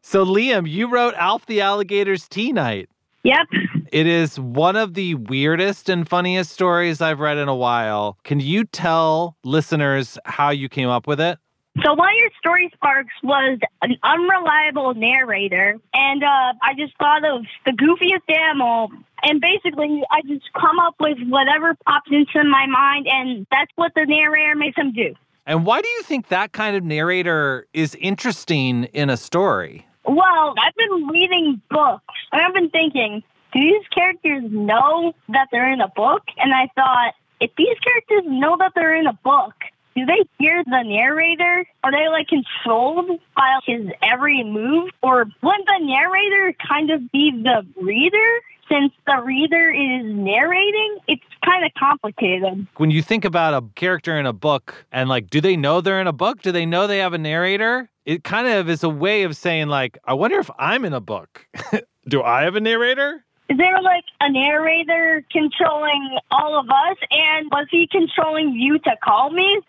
So, 0.02 0.24
Liam, 0.24 0.68
you 0.68 0.88
wrote 0.88 1.14
Alf 1.14 1.46
the 1.46 1.60
Alligator's 1.60 2.28
Tea 2.28 2.52
Night. 2.52 2.88
Yep. 3.24 3.46
It 3.90 4.06
is 4.06 4.38
one 4.38 4.76
of 4.76 4.94
the 4.94 5.14
weirdest 5.14 5.88
and 5.88 6.08
funniest 6.08 6.52
stories 6.52 7.00
I've 7.00 7.20
read 7.20 7.38
in 7.38 7.48
a 7.48 7.54
while. 7.54 8.18
Can 8.22 8.38
you 8.38 8.64
tell 8.64 9.36
listeners 9.44 10.18
how 10.26 10.50
you 10.50 10.68
came 10.68 10.88
up 10.88 11.06
with 11.06 11.20
it? 11.20 11.38
So 11.82 11.92
one 11.94 12.08
of 12.08 12.14
your 12.18 12.30
story 12.38 12.70
sparks 12.72 13.14
was 13.24 13.58
an 13.82 13.96
unreliable 14.04 14.94
narrator, 14.94 15.76
and 15.92 16.22
uh, 16.22 16.52
I 16.62 16.74
just 16.78 16.96
thought 16.98 17.24
of 17.24 17.44
the 17.66 17.72
goofiest 17.72 18.32
animal, 18.32 18.90
and 19.24 19.40
basically 19.40 20.04
I 20.08 20.20
just 20.22 20.52
come 20.52 20.78
up 20.78 20.94
with 21.00 21.18
whatever 21.26 21.74
pops 21.84 22.10
into 22.12 22.48
my 22.48 22.66
mind, 22.66 23.08
and 23.08 23.46
that's 23.50 23.72
what 23.74 23.92
the 23.96 24.06
narrator 24.06 24.54
makes 24.54 24.76
them 24.76 24.92
do. 24.92 25.14
And 25.46 25.66
why 25.66 25.82
do 25.82 25.88
you 25.88 26.02
think 26.02 26.28
that 26.28 26.52
kind 26.52 26.74
of 26.74 26.84
narrator 26.84 27.66
is 27.74 27.94
interesting 27.96 28.84
in 28.84 29.10
a 29.10 29.16
story? 29.16 29.86
Well, 30.04 30.54
I've 30.58 30.74
been 30.74 31.06
reading 31.08 31.60
books, 31.70 32.14
and 32.32 32.40
I've 32.40 32.54
been 32.54 32.70
thinking, 32.70 33.22
do 33.52 33.60
these 33.60 33.86
characters 33.94 34.42
know 34.50 35.12
that 35.28 35.48
they're 35.52 35.70
in 35.70 35.80
a 35.80 35.88
book? 35.88 36.22
And 36.38 36.54
I 36.54 36.70
thought, 36.74 37.14
if 37.40 37.50
these 37.56 37.76
characters 37.78 38.22
know 38.26 38.56
that 38.58 38.72
they're 38.74 38.96
in 38.96 39.06
a 39.06 39.18
book, 39.22 39.54
do 39.94 40.06
they 40.06 40.24
hear 40.38 40.64
the 40.64 40.82
narrator? 40.82 41.66
Are 41.84 41.92
they 41.92 42.08
like 42.08 42.28
controlled 42.28 43.20
by 43.36 43.60
his 43.66 43.86
every 44.02 44.42
move? 44.42 44.90
Or 45.02 45.26
wouldn't 45.42 45.66
the 45.66 45.84
narrator 45.84 46.54
kind 46.66 46.90
of 46.90 47.12
be 47.12 47.30
the 47.30 47.66
reader? 47.80 48.40
Since 48.68 48.92
the 49.06 49.20
reader 49.22 49.70
is 49.70 50.04
narrating, 50.04 50.98
it's 51.06 51.22
kind 51.44 51.64
of 51.64 51.72
complicated. 51.78 52.66
When 52.76 52.90
you 52.90 53.02
think 53.02 53.24
about 53.24 53.54
a 53.54 53.66
character 53.74 54.18
in 54.18 54.26
a 54.26 54.32
book 54.32 54.86
and 54.90 55.08
like, 55.08 55.28
do 55.28 55.40
they 55.40 55.56
know 55.56 55.80
they're 55.80 56.00
in 56.00 56.06
a 56.06 56.12
book? 56.12 56.42
Do 56.42 56.50
they 56.50 56.64
know 56.64 56.86
they 56.86 56.98
have 56.98 57.12
a 57.12 57.18
narrator? 57.18 57.90
It 58.06 58.24
kind 58.24 58.46
of 58.46 58.68
is 58.68 58.82
a 58.82 58.88
way 58.88 59.22
of 59.24 59.36
saying, 59.36 59.68
like, 59.68 59.98
I 60.04 60.14
wonder 60.14 60.38
if 60.38 60.50
I'm 60.58 60.84
in 60.84 60.92
a 60.92 61.00
book. 61.00 61.46
do 62.08 62.22
I 62.22 62.42
have 62.42 62.56
a 62.56 62.60
narrator? 62.60 63.24
Is 63.48 63.58
there 63.58 63.80
like 63.82 64.04
a 64.20 64.30
narrator 64.30 65.24
controlling 65.30 66.18
all 66.30 66.58
of 66.58 66.68
us? 66.68 66.96
And 67.10 67.50
was 67.50 67.66
he 67.70 67.86
controlling 67.86 68.52
you 68.54 68.78
to 68.78 68.96
call 69.02 69.30
me? 69.30 69.60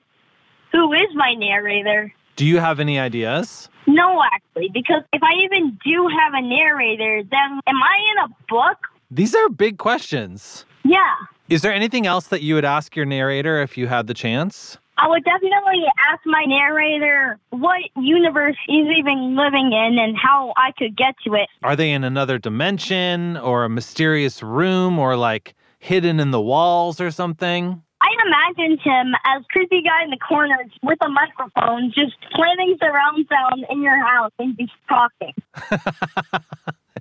Who 0.71 0.93
is 0.93 1.07
my 1.13 1.33
narrator? 1.33 2.13
Do 2.35 2.45
you 2.45 2.59
have 2.59 2.79
any 2.79 2.99
ideas? 2.99 3.69
No, 3.87 4.21
actually, 4.33 4.69
because 4.73 5.03
if 5.13 5.23
I 5.23 5.33
even 5.45 5.77
do 5.85 6.09
have 6.19 6.33
a 6.33 6.41
narrator, 6.41 7.23
then 7.23 7.59
am 7.67 7.75
I 7.75 7.97
in 8.11 8.31
a 8.31 8.35
book? 8.49 8.77
These 9.09 9.35
are 9.35 9.47
big 9.49 9.77
questions. 9.77 10.65
Yeah. 10.83 11.13
Is 11.47 11.61
there 11.61 11.73
anything 11.73 12.05
else 12.05 12.27
that 12.27 12.41
you 12.41 12.55
would 12.55 12.65
ask 12.65 12.95
your 12.95 13.05
narrator 13.05 13.61
if 13.61 13.77
you 13.77 13.87
had 13.87 14.07
the 14.07 14.13
chance? 14.13 14.77
I 14.97 15.07
would 15.07 15.23
definitely 15.23 15.83
ask 16.11 16.21
my 16.25 16.43
narrator 16.47 17.37
what 17.51 17.81
universe 17.97 18.55
he's 18.65 18.87
even 18.97 19.35
living 19.35 19.71
in 19.73 19.97
and 19.99 20.17
how 20.17 20.53
I 20.57 20.71
could 20.77 20.95
get 20.95 21.15
to 21.25 21.35
it. 21.35 21.47
Are 21.63 21.75
they 21.75 21.91
in 21.91 22.03
another 22.03 22.37
dimension 22.37 23.37
or 23.37 23.65
a 23.65 23.69
mysterious 23.69 24.41
room 24.41 24.97
or 24.97 25.15
like 25.15 25.53
hidden 25.79 26.19
in 26.19 26.31
the 26.31 26.41
walls 26.41 26.99
or 26.99 27.11
something? 27.11 27.83
I 28.05 28.09
imagined 28.27 28.79
him 28.81 29.13
as 29.25 29.43
creepy 29.49 29.81
guy 29.81 30.03
in 30.03 30.11
the 30.11 30.17
corner 30.17 30.57
with 30.83 30.99
a 31.01 31.09
microphone, 31.09 31.91
just 31.95 32.13
planting 32.33 32.77
surround 32.79 33.25
sound 33.27 33.65
in 33.69 33.81
your 33.81 33.97
house 33.97 34.31
and 34.37 34.55
just 34.57 34.73
talking. 34.87 35.33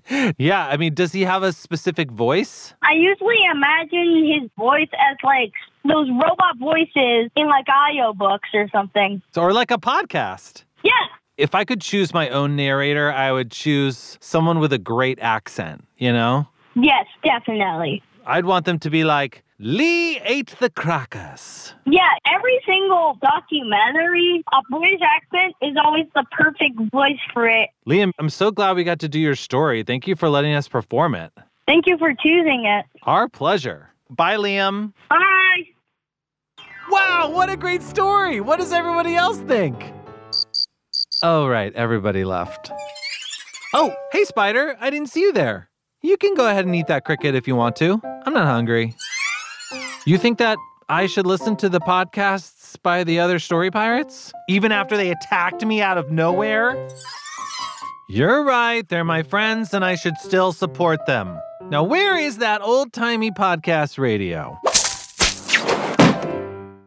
yeah, 0.39 0.67
I 0.67 0.79
mean, 0.79 0.95
does 0.95 1.13
he 1.13 1.23
have 1.23 1.43
a 1.43 1.53
specific 1.53 2.11
voice? 2.11 2.73
I 2.81 2.95
usually 2.95 3.37
imagine 3.53 4.41
his 4.41 4.51
voice 4.57 4.89
as 4.95 5.19
like 5.23 5.53
those 5.85 6.09
robot 6.09 6.59
voices 6.59 7.31
in 7.37 7.49
like 7.49 7.67
audio 7.69 8.15
books 8.15 8.49
or 8.55 8.69
something. 8.73 9.21
Or 9.37 9.53
like 9.53 9.71
a 9.71 9.79
podcast. 9.79 10.65
Yeah. 10.83 10.93
If 11.37 11.55
I 11.55 11.65
could 11.65 11.83
choose 11.83 12.15
my 12.15 12.31
own 12.31 12.57
narrator, 12.57 13.13
I 13.13 13.31
would 13.31 13.51
choose 13.51 14.17
someone 14.23 14.59
with 14.59 14.73
a 14.73 14.79
great 14.79 15.19
accent, 15.21 15.85
you 15.99 16.13
know? 16.13 16.49
Yes, 16.75 17.05
definitely. 17.23 18.03
I'd 18.25 18.47
want 18.47 18.65
them 18.65 18.79
to 18.79 18.91
be 18.91 19.05
like, 19.05 19.44
Lee 19.61 20.19
ate 20.25 20.53
the 20.59 20.69
crackers. 20.69 21.75
Yeah, 21.87 22.09
every 22.27 22.61
single 22.67 23.17
documentary, 23.23 24.43
a 24.53 24.61
British 24.69 25.01
accent 25.01 25.55
is 25.63 25.77
always 25.83 26.07
the 26.17 26.25
perfect 26.33 26.77
voice 26.91 27.21
for 27.33 27.47
it. 27.49 27.71
Liam, 27.87 28.11
I'm 28.19 28.31
so 28.31 28.51
glad 28.51 28.75
we 28.75 28.83
got 28.83 28.99
to 29.01 29.09
do 29.09 29.21
your 29.21 29.37
story. 29.37 29.85
Thank 29.85 30.09
you 30.09 30.17
for 30.17 30.29
letting 30.29 30.55
us 30.55 30.67
perform 30.67 31.15
it. 31.15 31.33
Thank 31.67 31.87
you 31.87 31.97
for 31.99 32.13
choosing 32.15 32.65
it. 32.67 32.85
Our 33.05 33.29
pleasure. 33.29 33.91
Bye, 34.11 34.37
Liam. 34.37 34.93
Bye. 35.09 35.63
Wow, 36.91 37.31
what 37.31 37.49
a 37.49 37.57
great 37.57 37.83
story. 37.83 38.41
What 38.41 38.59
does 38.59 38.73
everybody 38.73 39.15
else 39.15 39.39
think? 39.39 39.93
Oh, 41.23 41.47
right, 41.47 41.73
everybody 41.75 42.25
left. 42.25 42.73
Oh, 43.73 43.95
hey, 44.11 44.25
Spider, 44.25 44.77
I 44.81 44.91
didn't 44.91 45.11
see 45.11 45.21
you 45.21 45.33
there. 45.33 45.71
You 46.03 46.17
can 46.17 46.35
go 46.35 46.49
ahead 46.49 46.67
and 46.67 46.75
eat 46.75 46.89
that 46.89 47.05
cricket 47.05 47.37
if 47.37 47.47
you 47.47 47.55
want 47.55 47.77
to. 47.77 48.01
I'm 48.27 48.35
not 48.35 48.47
hungry. 48.47 48.97
You 50.07 50.19
think 50.19 50.37
that 50.37 50.59
I 50.91 51.07
should 51.07 51.27
listen 51.27 51.57
to 51.57 51.71
the 51.71 51.81
podcasts 51.81 52.77
by 52.83 53.05
the 53.05 53.21
other 53.21 53.39
story 53.39 53.71
pirates? 53.71 54.35
Even 54.51 54.71
after 54.71 54.99
they 54.99 55.11
attacked 55.11 55.65
me 55.65 55.81
out 55.81 55.97
of 55.97 56.11
nowhere? 56.11 56.91
You're 58.11 58.45
right, 58.45 58.87
they're 58.87 59.03
my 59.03 59.23
friends, 59.23 59.73
and 59.73 59.83
I 59.83 59.95
should 59.95 60.19
still 60.19 60.53
support 60.53 61.07
them. 61.07 61.39
Now, 61.71 61.85
where 61.85 62.19
is 62.19 62.37
that 62.37 62.61
old 62.61 62.93
timey 62.93 63.31
podcast 63.31 63.99
radio? 63.99 64.61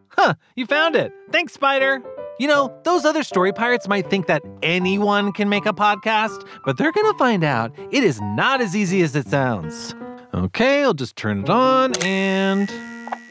Huh, 0.10 0.36
you 0.56 0.68
found 0.68 0.96
it. 0.96 1.12
Thanks, 1.32 1.54
Spider. 1.54 2.04
You 2.38 2.48
know, 2.48 2.80
those 2.84 3.04
other 3.04 3.24
story 3.24 3.52
pirates 3.52 3.88
might 3.88 4.12
think 4.12 4.28
that 4.28 4.44
anyone 4.62 5.32
can 5.32 5.50
make 5.50 5.66
a 5.66 5.74
podcast, 5.74 6.48
but 6.66 6.78
they're 6.78 6.92
to 6.92 7.16
find 7.18 7.44
out 7.44 7.72
it 7.90 8.04
is 8.04 8.22
not 8.22 8.62
as 8.62 8.76
easy 8.76 9.02
as 9.02 9.16
it 9.16 9.28
sounds. 9.28 9.96
Okay, 10.36 10.84
I'll 10.84 10.94
just 10.94 11.16
turn 11.16 11.40
it 11.40 11.50
on 11.50 11.94
and. 12.04 12.72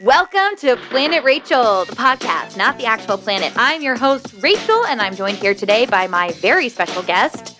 Welcome 0.01 0.55
to 0.57 0.77
Planet 0.89 1.23
Rachel, 1.23 1.85
the 1.85 1.95
podcast, 1.95 2.55
not 2.55 2.77
the 2.77 2.85
actual 2.85 3.17
planet. 3.17 3.51
I'm 3.55 3.81
your 3.81 3.95
host, 3.95 4.31
Rachel, 4.43 4.85
and 4.85 5.01
I'm 5.01 5.15
joined 5.15 5.37
here 5.39 5.55
today 5.55 5.87
by 5.87 6.05
my 6.05 6.33
very 6.33 6.69
special 6.69 7.01
guest, 7.01 7.57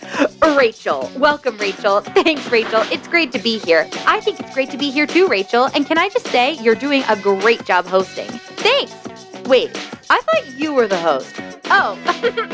Rachel. 0.56 1.10
Welcome, 1.18 1.58
Rachel. 1.58 2.02
Thanks, 2.02 2.48
Rachel. 2.52 2.82
It's 2.92 3.08
great 3.08 3.32
to 3.32 3.40
be 3.40 3.58
here. 3.58 3.90
I 4.06 4.20
think 4.20 4.40
it's 4.40 4.54
great 4.54 4.70
to 4.70 4.78
be 4.78 4.92
here 4.92 5.08
too, 5.08 5.28
Rachel. 5.28 5.66
And 5.74 5.88
can 5.88 5.98
I 5.98 6.10
just 6.10 6.28
say, 6.28 6.54
you're 6.62 6.76
doing 6.76 7.02
a 7.10 7.16
great 7.16 7.66
job 7.66 7.88
hosting. 7.88 8.30
Thanks. 8.30 8.94
Wait, 9.48 9.72
I 10.12 10.22
thought 10.22 10.60
you 10.60 10.76
were 10.76 10.88
the 10.88 11.00
host. 11.00 11.42
Oh, 11.66 11.98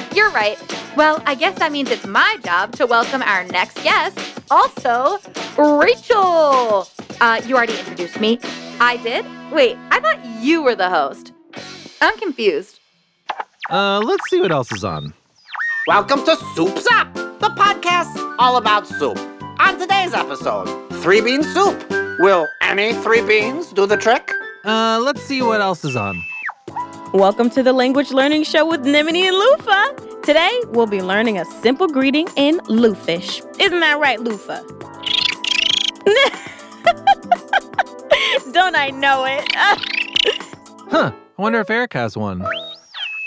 you're 0.16 0.32
right. 0.32 0.58
Well, 0.96 1.22
I 1.26 1.36
guess 1.36 1.60
that 1.60 1.74
means 1.74 1.92
it's 1.92 2.08
my 2.08 2.38
job 2.42 2.72
to 2.78 2.86
welcome 2.86 3.22
our 3.22 3.44
next 3.44 3.84
guest, 3.84 4.18
also 4.50 5.18
Rachel. 5.58 6.88
Uh, 7.20 7.42
you 7.46 7.58
already 7.58 7.78
introduced 7.78 8.22
me. 8.22 8.40
I 8.80 8.96
did? 8.98 9.26
Wait, 9.54 9.78
I 9.92 10.00
thought 10.00 10.18
you 10.42 10.64
were 10.64 10.74
the 10.74 10.90
host. 10.90 11.32
I'm 12.02 12.18
confused. 12.18 12.80
Uh, 13.70 14.00
let's 14.00 14.28
see 14.28 14.42
what 14.42 14.52
else 14.52 14.72
is 14.72 14.84
on. 14.84 15.14
Welcome 15.86 16.26
to 16.26 16.36
Soup's 16.56 16.88
Up, 16.88 17.14
the 17.14 17.50
podcast 17.50 18.36
all 18.40 18.58
about 18.58 18.88
soup. 18.88 19.20
On 19.60 19.78
today's 19.78 20.16
episode, 20.16 20.66
three 21.04 21.22
bean 21.22 21.44
soup. 21.44 21.88
Will 22.18 22.48
any 22.64 22.94
three 22.94 23.22
beans 23.22 23.72
do 23.72 23.86
the 23.86 23.96
trick? 23.96 24.32
Uh, 24.66 25.00
let's 25.06 25.22
see 25.22 25.44
what 25.44 25.62
else 25.62 25.86
is 25.86 25.96
on. 25.96 26.20
Welcome 27.14 27.52
to 27.52 27.62
the 27.62 27.74
language 27.74 28.10
learning 28.10 28.46
show 28.46 28.68
with 28.68 28.84
Nimini 28.84 29.28
and 29.28 29.36
Lufa. 29.36 30.24
Today, 30.24 30.62
we'll 30.70 30.88
be 30.88 31.04
learning 31.04 31.38
a 31.38 31.46
simple 31.46 31.86
greeting 31.88 32.28
in 32.38 32.58
Lufish. 32.62 33.46
Isn't 33.62 33.82
that 33.82 34.00
right, 34.00 34.18
Lufa? 34.18 34.64
Don't 38.54 38.76
I 38.76 38.92
know 38.92 39.26
it? 39.26 39.52
huh, 40.92 41.12
I 41.12 41.42
wonder 41.42 41.60
if 41.60 41.72
Eric 41.72 41.94
has 41.94 42.16
one. 42.16 42.46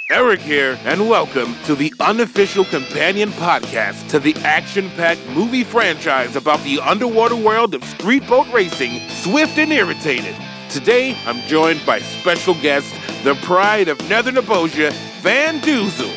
Eric 0.09 0.39
here, 0.39 0.79
and 0.85 1.09
welcome 1.09 1.57
to 1.65 1.75
the 1.75 1.93
unofficial 1.99 2.65
companion 2.65 3.31
podcast 3.31 4.09
to 4.11 4.21
the 4.21 4.37
action 4.45 4.89
packed 4.91 5.27
movie 5.31 5.65
franchise 5.65 6.37
about 6.37 6.63
the 6.63 6.79
underwater 6.79 7.35
world 7.35 7.75
of 7.75 7.83
street 7.83 8.25
boat 8.29 8.47
racing, 8.53 9.01
Swift 9.11 9.59
and 9.59 9.73
Irritated. 9.73 10.37
Today, 10.71 11.17
I'm 11.27 11.41
joined 11.49 11.85
by 11.85 11.99
special 11.99 12.55
guest, 12.63 12.95
the 13.25 13.35
pride 13.43 13.89
of 13.89 13.99
Nether 14.09 14.31
Nebosia, 14.31 14.93
Van 15.23 15.59
Duzel. 15.59 16.15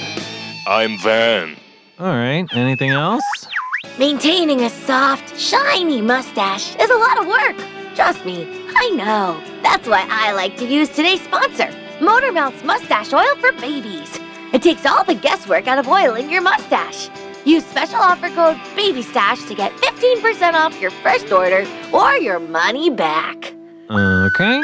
I'm 0.67 0.99
Van. 0.99 1.55
All 1.97 2.13
right, 2.13 2.45
anything 2.53 2.91
else? 2.91 3.23
Maintaining 3.97 4.61
a 4.61 4.69
soft, 4.69 5.35
shiny 5.39 5.99
mustache 5.99 6.75
is 6.75 6.91
a 6.91 6.95
lot 6.95 7.19
of 7.19 7.25
work. 7.25 7.95
Trust 7.95 8.23
me, 8.23 8.58
I 8.75 8.89
know. 8.91 9.41
That's 9.61 9.87
why 9.87 10.05
I 10.09 10.33
like 10.33 10.57
to 10.57 10.65
use 10.65 10.89
today's 10.89 11.21
sponsor, 11.21 11.67
Motormouth's 11.99 12.63
Mustache 12.63 13.13
Oil 13.13 13.35
for 13.37 13.51
Babies. 13.53 14.19
It 14.53 14.61
takes 14.61 14.85
all 14.85 15.03
the 15.03 15.15
guesswork 15.15 15.67
out 15.67 15.79
of 15.79 15.87
oiling 15.87 16.29
your 16.29 16.41
mustache. 16.41 17.09
Use 17.45 17.65
special 17.65 17.97
offer 17.99 18.29
code 18.29 18.57
BABYSTASH 18.75 19.47
to 19.47 19.55
get 19.55 19.71
15% 19.73 20.53
off 20.53 20.79
your 20.81 20.91
first 20.91 21.31
order 21.31 21.65
or 21.93 22.15
your 22.15 22.39
money 22.39 22.89
back. 22.89 23.53
Okay. 23.89 24.61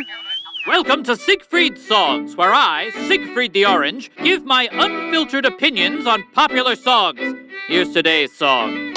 Welcome 0.68 1.04
to 1.04 1.16
Siegfried 1.16 1.78
Songs, 1.78 2.36
where 2.36 2.54
I, 2.54 2.90
Siegfried 3.08 3.54
the 3.54 3.66
Orange, 3.66 4.12
give 4.24 4.46
my 4.46 4.68
unfiltered 4.72 5.46
opinions 5.46 6.08
on 6.08 6.24
popular 6.34 6.76
songs. 6.76 7.20
Here's 7.68 7.92
today's 7.92 8.36
song. 8.36 8.96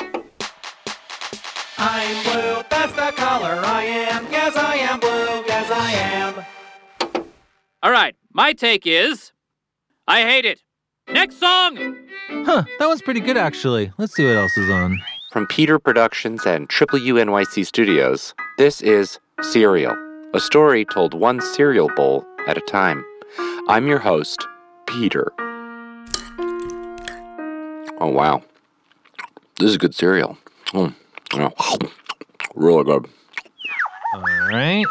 I'm 1.80 2.24
blue, 2.24 2.62
that's 2.68 2.92
the 2.92 3.12
color 3.16 3.62
I 3.64 3.84
am. 3.84 4.26
Yes, 4.32 4.56
I 4.56 4.76
am 4.76 4.98
blue, 4.98 5.44
yes, 5.46 5.70
I 5.70 5.92
am. 5.92 7.24
All 7.82 7.92
right, 7.92 8.16
my 8.32 8.52
take 8.52 8.86
is 8.86 9.32
I 10.08 10.22
hate 10.22 10.44
it. 10.44 10.60
Next 11.08 11.38
song! 11.38 11.96
Huh, 12.28 12.64
that 12.78 12.88
was 12.88 13.00
pretty 13.00 13.20
good 13.20 13.36
actually. 13.36 13.92
Let's 13.96 14.14
see 14.14 14.26
what 14.26 14.36
else 14.36 14.58
is 14.58 14.68
on. 14.68 15.00
From 15.30 15.46
Peter 15.46 15.78
Productions 15.78 16.44
and 16.44 16.68
Triple 16.68 16.98
U 16.98 17.14
NYC 17.14 17.64
Studios, 17.64 18.34
this 18.56 18.80
is 18.80 19.20
Cereal, 19.40 19.96
a 20.34 20.40
story 20.40 20.84
told 20.84 21.14
one 21.14 21.40
cereal 21.40 21.88
bowl 21.94 22.26
at 22.48 22.58
a 22.58 22.62
time. 22.62 23.04
I'm 23.68 23.86
your 23.86 24.00
host, 24.00 24.46
Peter. 24.86 25.32
Oh, 28.00 28.10
wow. 28.10 28.42
This 29.60 29.70
is 29.70 29.76
good 29.76 29.94
cereal. 29.94 30.36
Mm. 30.68 30.94
Really 31.34 32.84
good. 32.84 33.06
All 34.14 34.22
right. 34.50 34.84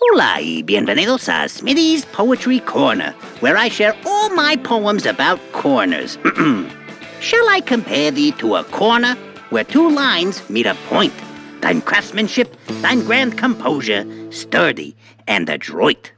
Hola 0.00 0.38
y 0.40 0.62
bienvenidos 0.62 1.28
a 1.28 1.48
Smitty's 1.48 2.04
Poetry 2.06 2.60
Corner, 2.60 3.14
where 3.40 3.56
I 3.56 3.68
share 3.68 3.94
all 4.06 4.30
my 4.30 4.56
poems 4.56 5.04
about 5.04 5.38
corners. 5.52 6.18
Shall 7.20 7.48
I 7.48 7.60
compare 7.64 8.10
thee 8.10 8.32
to 8.32 8.56
a 8.56 8.64
corner 8.64 9.16
where 9.50 9.64
two 9.64 9.90
lines 9.90 10.48
meet 10.48 10.66
a 10.66 10.74
point? 10.88 11.12
Thine 11.60 11.82
craftsmanship, 11.82 12.56
thine 12.80 13.00
grand 13.00 13.36
composure, 13.36 14.06
sturdy 14.32 14.96
and 15.26 15.48
adroit. 15.48 16.12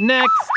Next. 0.00 0.50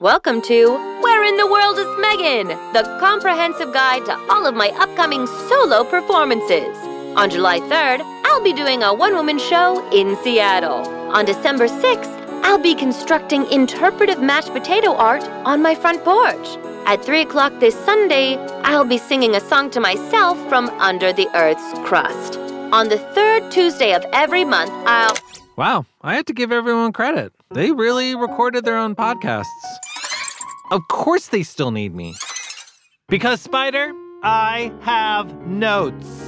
Welcome 0.00 0.42
to 0.42 0.68
Where 1.02 1.24
in 1.24 1.36
the 1.36 1.46
World 1.50 1.78
is 1.78 1.88
Megan? 1.98 2.48
The 2.72 2.84
comprehensive 3.00 3.72
guide 3.72 4.04
to 4.06 4.16
all 4.30 4.46
of 4.46 4.54
my 4.54 4.68
upcoming 4.78 5.26
solo 5.48 5.82
performances. 5.82 6.87
On 7.18 7.28
July 7.28 7.58
3rd, 7.58 8.02
I'll 8.26 8.44
be 8.44 8.52
doing 8.52 8.84
a 8.84 8.94
one 8.94 9.12
woman 9.16 9.40
show 9.40 9.84
in 9.90 10.16
Seattle. 10.22 10.86
On 11.12 11.24
December 11.24 11.66
6th, 11.66 12.16
I'll 12.44 12.62
be 12.62 12.76
constructing 12.76 13.44
interpretive 13.50 14.22
mashed 14.22 14.52
potato 14.52 14.94
art 14.94 15.24
on 15.44 15.60
my 15.60 15.74
front 15.74 16.04
porch. 16.04 16.56
At 16.86 17.04
3 17.04 17.22
o'clock 17.22 17.58
this 17.58 17.74
Sunday, 17.84 18.36
I'll 18.62 18.84
be 18.84 18.98
singing 18.98 19.34
a 19.34 19.40
song 19.40 19.68
to 19.70 19.80
myself 19.80 20.38
from 20.48 20.68
under 20.78 21.12
the 21.12 21.26
Earth's 21.34 21.72
crust. 21.80 22.36
On 22.70 22.88
the 22.88 22.98
third 23.16 23.50
Tuesday 23.50 23.94
of 23.94 24.04
every 24.12 24.44
month, 24.44 24.70
I'll. 24.86 25.16
Wow, 25.56 25.86
I 26.02 26.14
have 26.14 26.26
to 26.26 26.32
give 26.32 26.52
everyone 26.52 26.92
credit. 26.92 27.32
They 27.50 27.72
really 27.72 28.14
recorded 28.14 28.64
their 28.64 28.78
own 28.78 28.94
podcasts. 28.94 29.64
Of 30.70 30.82
course, 30.88 31.26
they 31.26 31.42
still 31.42 31.72
need 31.72 31.96
me. 31.96 32.14
Because, 33.08 33.40
Spider, 33.40 33.90
I 34.22 34.72
have 34.82 35.34
notes. 35.48 36.27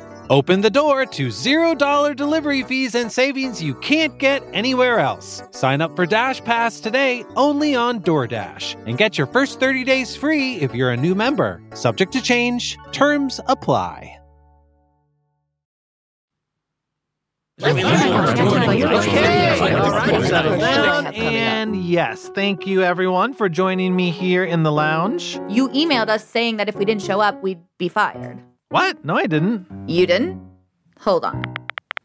Open 0.31 0.61
the 0.61 0.69
door 0.69 1.05
to 1.07 1.27
$0 1.27 2.15
delivery 2.15 2.63
fees 2.63 2.95
and 2.95 3.11
savings 3.11 3.61
you 3.61 3.75
can't 3.75 4.17
get 4.17 4.41
anywhere 4.53 4.97
else. 4.97 5.43
Sign 5.51 5.81
up 5.81 5.93
for 5.93 6.05
Dash 6.05 6.41
Pass 6.41 6.79
today 6.79 7.25
only 7.35 7.75
on 7.75 7.99
DoorDash 7.99 8.81
and 8.87 8.97
get 8.97 9.17
your 9.17 9.27
first 9.27 9.59
30 9.59 9.83
days 9.83 10.15
free 10.15 10.55
if 10.55 10.73
you're 10.73 10.91
a 10.91 10.95
new 10.95 11.15
member. 11.15 11.61
Subject 11.73 12.13
to 12.13 12.21
change, 12.21 12.77
terms 12.93 13.41
apply. 13.47 14.17
Okay, 17.61 17.83
all 17.83 18.21
right. 19.91 21.13
And 21.13 21.75
yes, 21.75 22.29
thank 22.29 22.65
you 22.65 22.83
everyone 22.83 23.33
for 23.33 23.49
joining 23.49 23.97
me 23.97 24.11
here 24.11 24.45
in 24.45 24.63
the 24.63 24.71
lounge. 24.71 25.41
You 25.49 25.67
emailed 25.69 26.07
us 26.07 26.25
saying 26.25 26.55
that 26.55 26.69
if 26.69 26.77
we 26.77 26.85
didn't 26.85 27.01
show 27.01 27.19
up, 27.19 27.43
we'd 27.43 27.59
be 27.77 27.89
fired. 27.89 28.41
What? 28.71 29.03
No, 29.03 29.17
I 29.17 29.27
didn't. 29.27 29.67
You 29.85 30.07
didn't? 30.07 30.41
Hold 31.01 31.25
on. 31.25 31.43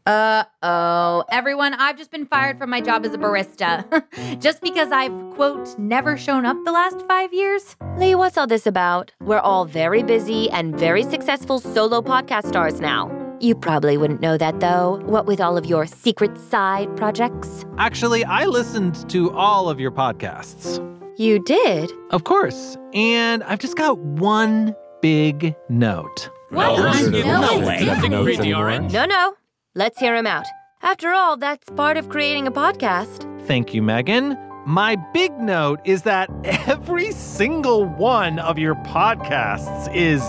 Uh 0.05 0.42
oh. 0.64 1.24
Everyone, 1.31 1.74
I've 1.74 1.96
just 1.96 2.11
been 2.11 2.26
fired 2.26 2.59
from 2.59 2.70
my 2.70 2.81
job 2.81 3.07
as 3.07 3.14
a 3.14 3.18
barista. 3.18 3.85
just 4.40 4.61
because 4.62 4.90
I've, 4.90 5.12
quote, 5.31 5.79
never 5.79 6.16
shown 6.16 6.44
up 6.44 6.57
the 6.64 6.72
last 6.72 7.02
five 7.07 7.33
years. 7.33 7.76
Lee, 7.98 8.16
what's 8.16 8.37
all 8.37 8.48
this 8.48 8.66
about? 8.66 9.12
We're 9.20 9.38
all 9.38 9.64
very 9.64 10.02
busy 10.02 10.50
and 10.50 10.76
very 10.76 11.05
successful 11.05 11.61
solo 11.61 12.02
podcast 12.02 12.48
stars 12.48 12.81
now. 12.81 13.12
You 13.38 13.55
probably 13.55 13.96
wouldn't 13.96 14.20
know 14.20 14.37
that 14.37 14.59
though, 14.59 15.00
what 15.05 15.26
with 15.26 15.40
all 15.40 15.57
of 15.57 15.66
your 15.66 15.87
secret 15.87 16.37
side 16.37 16.96
projects. 16.96 17.64
Actually, 17.79 18.24
I 18.24 18.46
listened 18.46 19.09
to 19.11 19.31
all 19.31 19.68
of 19.68 19.79
your 19.79 19.92
podcasts. 19.92 20.83
You 21.16 21.38
did? 21.44 21.92
Of 22.11 22.24
course. 22.24 22.76
And 22.92 23.44
I've 23.44 23.61
just 23.61 23.76
got 23.76 23.98
one 23.98 24.74
big 25.00 25.55
note. 25.68 26.29
What? 26.50 27.11
No, 27.11 27.66
way. 27.66 27.78
Siegfried 28.00 28.40
the 28.40 28.54
Orange. 28.54 28.92
No, 28.92 29.04
no. 29.04 29.35
Let's 29.74 29.98
hear 29.98 30.14
him 30.14 30.26
out. 30.26 30.46
After 30.82 31.12
all, 31.12 31.37
that's 31.37 31.68
part 31.70 31.96
of 31.96 32.09
creating 32.09 32.46
a 32.46 32.52
podcast. 32.52 33.24
Thank 33.46 33.74
you, 33.74 33.82
Megan. 33.82 34.38
My 34.66 34.96
big 35.12 35.32
note 35.38 35.80
is 35.85 36.02
that 36.02 36.28
every 36.44 37.12
single 37.12 37.85
one 37.85 38.38
of 38.38 38.59
your 38.59 38.74
podcasts 38.76 39.92
is 39.94 40.22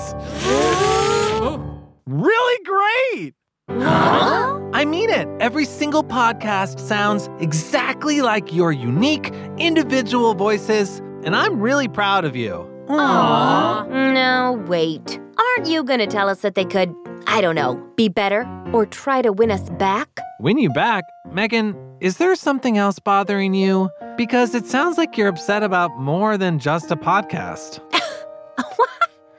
really 2.06 2.64
great. 2.64 3.34
I 3.70 4.86
mean 4.86 5.10
it. 5.10 5.28
Every 5.40 5.66
single 5.66 6.04
podcast 6.04 6.80
sounds 6.80 7.30
exactly 7.40 8.22
like 8.22 8.54
your 8.54 8.72
unique, 8.72 9.34
individual 9.58 10.36
voices, 10.36 11.00
and 11.24 11.36
I'm 11.36 11.60
really 11.60 11.88
proud 11.88 12.24
of 12.26 12.36
you. 12.36 12.68
Aww. 12.88 14.14
No, 14.14 14.64
wait. 14.68 15.20
Aren't 15.38 15.70
you 15.70 15.84
gonna 15.84 16.08
tell 16.08 16.30
us 16.30 16.40
that 16.42 16.56
they 16.56 16.66
could, 16.66 16.94
I 17.28 17.42
don't 17.42 17.56
know, 17.56 17.76
be 17.96 18.10
better 18.10 18.48
or 18.74 18.86
try 18.86 19.22
to 19.22 19.32
win 19.32 19.52
us 19.52 19.70
back? 19.72 20.10
Win 20.40 20.58
you 20.58 20.70
back? 20.70 21.04
Megan, 21.32 21.76
is 22.00 22.18
there 22.18 22.36
something 22.36 22.78
else 22.78 23.00
bothering 23.00 23.54
you? 23.54 23.90
Because 24.18 24.56
it 24.56 24.66
sounds 24.66 24.98
like 24.98 25.18
you're 25.18 25.28
upset 25.28 25.64
about 25.64 25.98
more 26.00 26.38
than 26.38 26.60
just 26.60 26.92
a 26.92 26.96
podcast. 26.96 27.82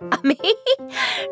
Me? 0.23 0.39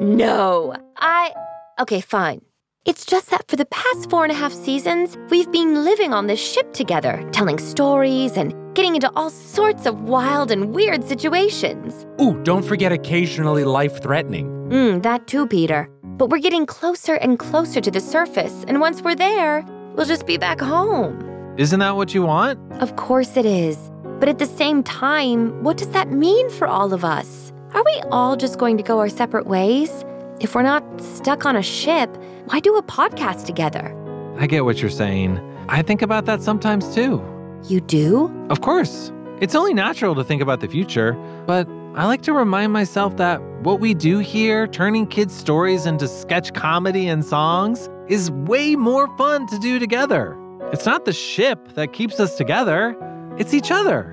No. 0.01 0.75
I. 0.97 1.33
Okay, 1.79 2.01
fine. 2.01 2.41
It's 2.85 3.05
just 3.05 3.31
that 3.31 3.49
for 3.49 3.57
the 3.57 3.67
past 3.67 4.09
four 4.09 4.23
and 4.23 4.33
a 4.33 4.35
half 4.35 4.53
seasons, 4.53 5.19
we've 5.31 5.51
been 5.51 5.85
living 5.85 6.13
on 6.13 6.29
this 6.29 6.41
ship 6.41 6.73
together, 6.73 7.29
telling 7.33 7.59
stories 7.59 8.37
and 8.37 8.55
getting 8.77 8.95
into 8.95 9.11
all 9.17 9.31
sorts 9.31 9.87
of 9.87 10.03
wild 10.03 10.51
and 10.51 10.75
weird 10.75 11.03
situations. 11.03 12.07
Ooh, 12.21 12.41
don't 12.45 12.63
forget 12.63 12.93
occasionally 12.93 13.65
life 13.65 14.03
threatening. 14.03 14.47
Hmm, 14.71 15.01
that 15.01 15.27
too, 15.27 15.47
Peter. 15.47 15.89
But 16.19 16.29
we're 16.29 16.41
getting 16.41 16.67
closer 16.67 17.15
and 17.15 17.39
closer 17.39 17.81
to 17.81 17.91
the 17.91 18.01
surface, 18.01 18.65
and 18.69 18.79
once 18.79 19.01
we're 19.01 19.15
there, 19.15 19.65
we'll 19.95 20.05
just 20.07 20.27
be 20.27 20.37
back 20.37 20.61
home. 20.61 21.25
Isn't 21.57 21.81
that 21.81 21.97
what 21.97 22.15
you 22.15 22.23
want? 22.23 22.59
Of 22.83 22.97
course 22.97 23.39
it 23.39 23.47
is. 23.47 23.91
But 24.21 24.29
at 24.29 24.39
the 24.39 24.47
same 24.47 24.83
time, 24.83 25.63
what 25.65 25.79
does 25.79 25.89
that 25.89 26.11
mean 26.11 26.51
for 26.51 26.67
all 26.67 26.93
of 26.93 27.03
us? 27.03 27.53
Are 27.73 27.83
we 27.83 28.03
all 28.11 28.37
just 28.37 28.59
going 28.59 28.77
to 28.77 28.83
go 28.83 28.99
our 28.99 29.09
separate 29.09 29.47
ways? 29.47 30.05
If 30.41 30.55
we're 30.55 30.63
not 30.63 30.85
stuck 31.01 31.47
on 31.47 31.57
a 31.57 31.63
ship, 31.63 32.15
why 32.47 32.61
do 32.61 32.77
a 32.77 32.83
podcast 32.83 33.47
together? 33.47 33.95
I 34.39 34.47
get 34.47 34.67
what 34.67 34.83
you're 34.83 34.91
saying. 34.91 35.41
I 35.71 35.81
think 35.81 36.03
about 36.03 36.27
that 36.27 36.43
sometimes 36.43 36.95
too. 36.95 37.23
You 37.65 37.81
do? 37.81 38.33
Of 38.51 38.61
course. 38.61 39.13
It's 39.41 39.55
only 39.55 39.75
natural 39.75 40.15
to 40.15 40.25
think 40.25 40.41
about 40.41 40.61
the 40.61 40.69
future, 40.69 41.13
but 41.47 41.69
I 41.95 42.07
like 42.07 42.23
to 42.23 42.33
remind 42.33 42.73
myself 42.73 43.17
that 43.17 43.41
what 43.63 43.81
we 43.81 43.95
do 43.95 44.19
here, 44.19 44.67
turning 44.67 45.07
kids' 45.07 45.35
stories 45.35 45.87
into 45.87 46.09
sketch 46.09 46.55
comedy 46.55 47.09
and 47.09 47.25
songs, 47.25 47.89
is 48.09 48.31
way 48.31 48.77
more 48.77 49.15
fun 49.17 49.47
to 49.49 49.59
do 49.59 49.79
together. 49.79 50.37
It's 50.73 50.87
not 50.87 51.05
the 51.05 51.13
ship 51.13 51.75
that 51.75 51.93
keeps 51.93 52.19
us 52.21 52.37
together, 52.37 52.97
it's 53.39 53.53
each 53.53 53.71
other. 53.71 54.13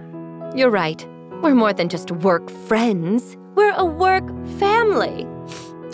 You're 0.55 0.69
right. 0.69 1.05
We're 1.41 1.55
more 1.55 1.73
than 1.73 1.89
just 1.89 2.11
work 2.11 2.49
friends, 2.67 3.37
we're 3.55 3.73
a 3.75 3.85
work 3.85 4.25
family. 4.57 5.27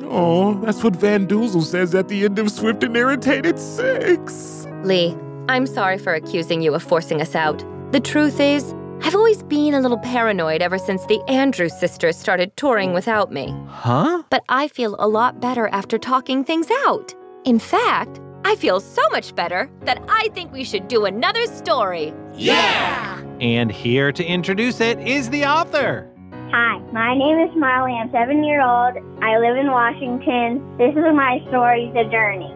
Oh, 0.03 0.55
that's 0.63 0.83
what 0.83 0.95
Van 0.95 1.27
Doozle 1.27 1.63
says 1.63 1.93
at 1.93 2.07
the 2.07 2.25
end 2.25 2.39
of 2.39 2.49
Swift 2.51 2.83
and 2.83 2.95
Irritated 2.97 3.59
6. 3.59 4.67
Lee, 4.83 5.15
I'm 5.49 5.65
sorry 5.65 5.97
for 5.97 6.13
accusing 6.13 6.61
you 6.61 6.75
of 6.75 6.83
forcing 6.83 7.21
us 7.21 7.33
out. 7.33 7.65
The 7.91 7.99
truth 7.99 8.39
is, 8.39 8.75
I've 9.01 9.15
always 9.15 9.41
been 9.41 9.73
a 9.73 9.79
little 9.79 9.97
paranoid 9.97 10.61
ever 10.61 10.77
since 10.77 11.03
the 11.07 11.19
Andrews 11.27 11.73
sisters 11.73 12.17
started 12.17 12.55
touring 12.55 12.93
without 12.93 13.31
me. 13.31 13.51
Huh? 13.67 14.21
But 14.29 14.43
I 14.47 14.67
feel 14.67 14.95
a 14.99 15.07
lot 15.07 15.41
better 15.41 15.67
after 15.69 15.97
talking 15.97 16.43
things 16.43 16.67
out. 16.85 17.15
In 17.45 17.57
fact, 17.57 18.21
I 18.45 18.57
feel 18.57 18.79
so 18.79 19.01
much 19.09 19.33
better 19.33 19.67
that 19.85 19.99
I 20.07 20.29
think 20.35 20.53
we 20.53 20.63
should 20.63 20.87
do 20.87 21.05
another 21.05 21.47
story. 21.47 22.13
Yeah! 22.35 23.19
And 23.41 23.71
here 23.71 24.11
to 24.11 24.23
introduce 24.23 24.79
it 24.79 24.99
is 24.99 25.31
the 25.31 25.45
author. 25.45 26.07
Hi, 26.51 26.77
my 26.93 27.17
name 27.17 27.39
is 27.49 27.55
Marley. 27.55 27.93
I'm 27.93 28.11
seven 28.11 28.43
year 28.43 28.61
old. 28.61 28.97
I 29.23 29.39
live 29.39 29.57
in 29.57 29.71
Washington. 29.71 30.77
This 30.77 30.91
is 30.91 31.03
my 31.15 31.39
story, 31.47 31.91
The 31.95 32.03
Journey. 32.11 32.53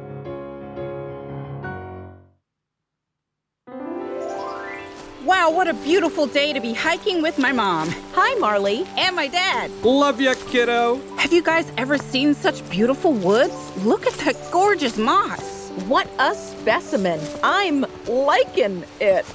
Wow, 5.26 5.52
what 5.52 5.70
a 5.70 5.74
beautiful 5.74 6.28
day 6.28 6.52
to 6.52 6.60
be 6.60 6.74
hiking 6.74 7.22
with 7.22 7.40
my 7.40 7.54
mom. 7.54 7.90
Hi, 8.12 8.38
Marley. 8.40 8.86
And 8.98 9.16
my 9.16 9.28
dad. 9.28 9.72
Love 9.82 10.20
ya, 10.20 10.34
kiddo. 10.50 11.00
Have 11.16 11.32
you 11.32 11.42
guys 11.42 11.72
ever 11.78 11.98
seen 11.98 12.34
such 12.34 12.70
beautiful 12.70 13.14
woods? 13.14 13.56
Look 13.86 14.06
at 14.06 14.12
that 14.26 14.36
gorgeous 14.52 14.98
moss. 14.98 15.70
What 15.88 16.10
a 16.20 16.36
specimen. 16.36 17.22
I'm 17.42 17.86
liking 18.06 18.84
it. 19.00 19.26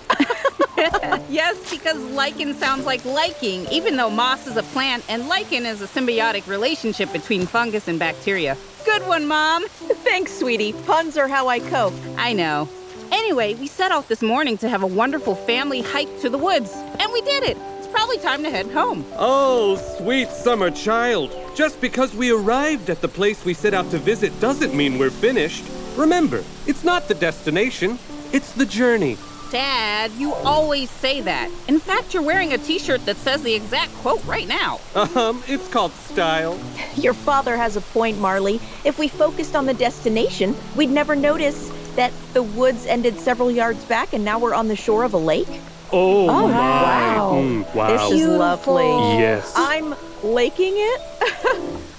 yes, 1.31 1.71
because 1.71 1.97
lichen 2.13 2.53
sounds 2.53 2.85
like 2.85 3.03
liking, 3.07 3.65
even 3.71 3.97
though 3.97 4.11
moss 4.11 4.47
is 4.47 4.59
a 4.59 4.63
plant 4.65 5.03
and 5.09 5.27
lichen 5.27 5.65
is 5.65 5.81
a 5.81 5.87
symbiotic 5.87 6.47
relationship 6.47 7.11
between 7.15 7.47
fungus 7.47 7.89
and 7.89 7.99
bacteria. 7.99 8.59
Good 8.85 9.07
one, 9.07 9.27
Mom. 9.27 9.67
Thanks, 10.05 10.39
sweetie. 10.39 10.75
Puns 10.85 11.17
are 11.17 11.29
how 11.29 11.49
I 11.49 11.61
cope. 11.61 11.95
I 12.19 12.35
know. 12.35 12.69
Anyway, 13.11 13.55
we 13.55 13.67
set 13.67 13.91
out 13.91 14.09
this 14.09 14.23
morning 14.23 14.59
to 14.59 14.69
have 14.69 14.83
a 14.83 14.87
wonderful 14.87 15.35
family 15.35 15.81
hike 15.81 16.21
to 16.21 16.29
the 16.29 16.39
woods, 16.39 16.73
and 16.75 17.13
we 17.13 17.21
did 17.23 17.43
it. 17.43 17.57
It's 17.79 17.89
probably 17.89 18.19
time 18.19 18.43
to 18.43 18.51
head 18.51 18.67
home. 18.71 19.05
Oh, 19.17 19.77
sweet 19.99 20.29
summer 20.29 20.71
child. 20.71 21.35
Just 21.55 21.81
because 21.81 22.15
we 22.15 22.31
arrived 22.31 22.91
at 22.91 23.01
the 23.01 23.09
place 23.09 23.45
we 23.45 23.55
set 23.55 23.75
out 23.75 23.91
to 23.91 23.99
visit 23.99 24.39
doesn't 24.41 24.75
mean 24.75 24.99
we're 24.99 25.11
finished. 25.11 25.65
Remember, 25.97 26.45
it's 26.67 26.85
not 26.85 27.09
the 27.09 27.15
destination, 27.15 27.99
it's 28.33 28.53
the 28.53 28.67
journey. 28.67 29.17
Dad, 29.51 30.13
you 30.13 30.35
always 30.35 30.91
say 30.91 31.23
that. 31.23 31.51
In 31.69 31.81
fact, 31.81 32.13
you're 32.13 32.23
wearing 32.23 32.53
a 32.53 32.59
t 32.59 32.79
shirt 32.79 33.07
that 33.07 33.17
says 33.17 33.43
the 33.43 33.55
exact 33.55 33.95
quote 33.95 34.23
right 34.27 34.47
now. 34.47 34.81
Um, 34.95 35.43
it's 35.49 35.69
called 35.69 35.93
style. 35.93 36.61
Your 36.97 37.15
father 37.15 37.57
has 37.57 37.77
a 37.77 37.81
point, 37.81 38.19
Marley. 38.19 38.61
If 38.85 38.99
we 38.99 39.09
focused 39.09 39.57
on 39.57 39.65
the 39.65 39.73
destination, 39.73 40.55
we'd 40.77 40.91
never 40.91 41.17
notice 41.17 41.73
that 41.99 42.13
the 42.33 42.43
woods 42.45 42.87
ended 42.87 43.19
several 43.19 43.51
yards 43.51 43.85
back 43.87 44.13
and 44.13 44.25
now 44.25 44.39
we're 44.39 44.55
on 44.55 44.69
the 44.69 44.77
shore 44.77 45.03
of 45.03 45.15
a 45.15 45.19
lake. 45.19 45.49
Oh, 45.93 46.29
Oh, 46.31 46.47
my. 46.47 46.55
wow. 46.55 47.33
Mm, 47.35 47.75
wow. 47.75 47.89
This 48.09 48.21
is 48.21 48.29
lovely. 48.29 48.85
Yes. 49.19 49.53
I'm 49.57 49.97
laking 50.23 50.75
it. 50.77 51.01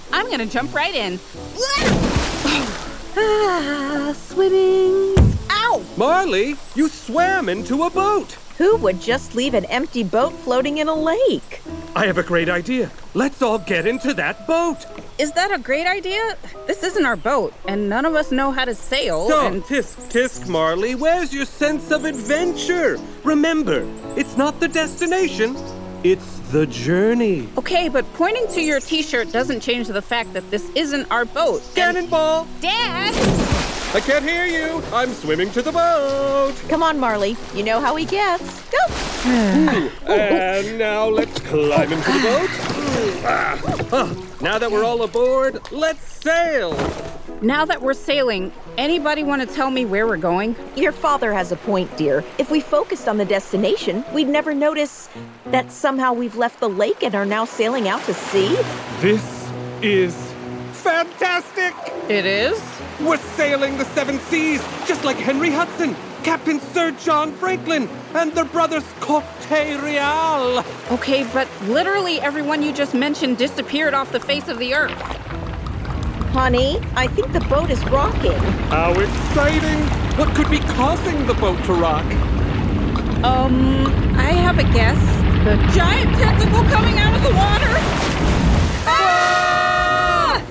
I'm 0.12 0.30
gonna 0.30 0.46
jump 0.46 0.74
right 0.74 0.94
in. 0.94 1.18
ah, 3.16 4.14
swimming. 4.16 5.14
Ow! 5.50 5.84
Marley, 5.98 6.56
you 6.74 6.88
swam 6.88 7.50
into 7.50 7.82
a 7.84 7.90
boat. 7.90 8.38
Who 8.56 8.76
would 8.76 9.00
just 9.02 9.34
leave 9.34 9.52
an 9.54 9.66
empty 9.66 10.02
boat 10.02 10.32
floating 10.32 10.78
in 10.78 10.88
a 10.88 10.94
lake? 10.94 11.60
I 11.96 12.06
have 12.06 12.18
a 12.18 12.22
great 12.22 12.48
idea. 12.48 12.90
Let's 13.14 13.42
all 13.42 13.58
get 13.58 13.86
into 13.86 14.14
that 14.14 14.46
boat. 14.46 14.86
Is 15.18 15.32
that 15.32 15.52
a 15.52 15.58
great 15.58 15.86
idea? 15.86 16.36
This 16.66 16.84
isn't 16.84 17.04
our 17.04 17.16
boat, 17.16 17.52
and 17.66 17.88
none 17.88 18.06
of 18.06 18.14
us 18.14 18.30
know 18.30 18.52
how 18.52 18.64
to 18.64 18.74
sail. 18.74 19.28
Don't 19.28 19.54
and 19.54 19.62
tisk 19.64 19.96
tisk, 20.10 20.48
Marley. 20.48 20.94
Where's 20.94 21.34
your 21.34 21.44
sense 21.44 21.90
of 21.90 22.04
adventure? 22.04 22.98
Remember, 23.24 23.84
it's 24.16 24.36
not 24.36 24.60
the 24.60 24.68
destination, 24.68 25.56
it's 26.04 26.38
the 26.52 26.66
journey. 26.66 27.48
Okay, 27.58 27.88
but 27.88 28.04
pointing 28.14 28.46
to 28.48 28.60
your 28.62 28.80
t-shirt 28.80 29.32
doesn't 29.32 29.60
change 29.60 29.88
the 29.88 30.02
fact 30.02 30.32
that 30.32 30.48
this 30.50 30.70
isn't 30.76 31.10
our 31.10 31.24
boat. 31.24 31.62
Cannonball! 31.74 32.46
Dad! 32.60 33.79
I 33.92 33.98
can't 33.98 34.24
hear 34.24 34.46
you. 34.46 34.80
I'm 34.92 35.12
swimming 35.12 35.50
to 35.50 35.62
the 35.62 35.72
boat. 35.72 36.54
Come 36.68 36.80
on, 36.80 37.00
Marley. 37.00 37.36
You 37.56 37.64
know 37.64 37.80
how 37.80 37.96
he 37.96 38.04
gets. 38.04 38.62
Go. 38.70 38.78
and 40.06 40.78
now 40.78 41.08
let's 41.08 41.40
climb 41.40 41.92
into 41.92 42.12
the 42.12 42.20
boat. 42.20 42.50
Ah, 43.24 43.88
ah, 43.92 44.26
now 44.40 44.58
that 44.58 44.70
we're 44.70 44.84
all 44.84 45.02
aboard, 45.02 45.60
let's 45.72 46.04
sail. 46.04 46.72
Now 47.42 47.64
that 47.64 47.82
we're 47.82 47.94
sailing, 47.94 48.52
anybody 48.78 49.24
want 49.24 49.42
to 49.42 49.52
tell 49.52 49.72
me 49.72 49.84
where 49.84 50.06
we're 50.06 50.18
going? 50.18 50.54
Your 50.76 50.92
father 50.92 51.32
has 51.32 51.50
a 51.50 51.56
point, 51.56 51.96
dear. 51.96 52.22
If 52.38 52.48
we 52.48 52.60
focused 52.60 53.08
on 53.08 53.16
the 53.16 53.24
destination, 53.24 54.04
we'd 54.14 54.28
never 54.28 54.54
notice 54.54 55.08
that 55.46 55.72
somehow 55.72 56.12
we've 56.12 56.36
left 56.36 56.60
the 56.60 56.68
lake 56.68 57.02
and 57.02 57.16
are 57.16 57.26
now 57.26 57.44
sailing 57.44 57.88
out 57.88 58.04
to 58.04 58.14
sea. 58.14 58.54
This 59.00 59.50
is 59.82 60.29
fantastic. 60.80 61.74
It 62.10 62.26
is? 62.26 62.60
We're 63.00 63.18
sailing 63.18 63.78
the 63.78 63.84
seven 63.86 64.18
seas, 64.18 64.60
just 64.86 65.04
like 65.04 65.16
Henry 65.16 65.50
Hudson, 65.50 65.94
Captain 66.22 66.60
Sir 66.60 66.90
John 66.92 67.32
Franklin, 67.32 67.88
and 68.14 68.32
their 68.32 68.44
brothers 68.44 68.84
Corte 69.00 69.50
Real. 69.50 70.64
Okay, 70.90 71.24
but 71.32 71.48
literally 71.62 72.20
everyone 72.20 72.62
you 72.62 72.72
just 72.72 72.94
mentioned 72.94 73.38
disappeared 73.38 73.94
off 73.94 74.10
the 74.12 74.20
face 74.20 74.48
of 74.48 74.58
the 74.58 74.74
earth. 74.74 75.00
Honey, 76.32 76.80
I 76.94 77.06
think 77.08 77.32
the 77.32 77.40
boat 77.40 77.70
is 77.70 77.82
rocking. 77.86 78.38
How 78.70 78.92
exciting! 78.92 79.80
What 80.18 80.34
could 80.34 80.50
be 80.50 80.60
causing 80.60 81.26
the 81.26 81.34
boat 81.34 81.62
to 81.64 81.72
rock? 81.74 82.04
Um, 83.24 83.86
I 84.16 84.32
have 84.32 84.58
a 84.58 84.64
guess. 84.64 84.98
The 85.44 85.56
giant 85.76 86.14
tentacle 86.16 86.62
coming 86.64 86.98
out 86.98 87.14
of 87.16 87.22
the 87.22 87.34
water? 87.34 87.99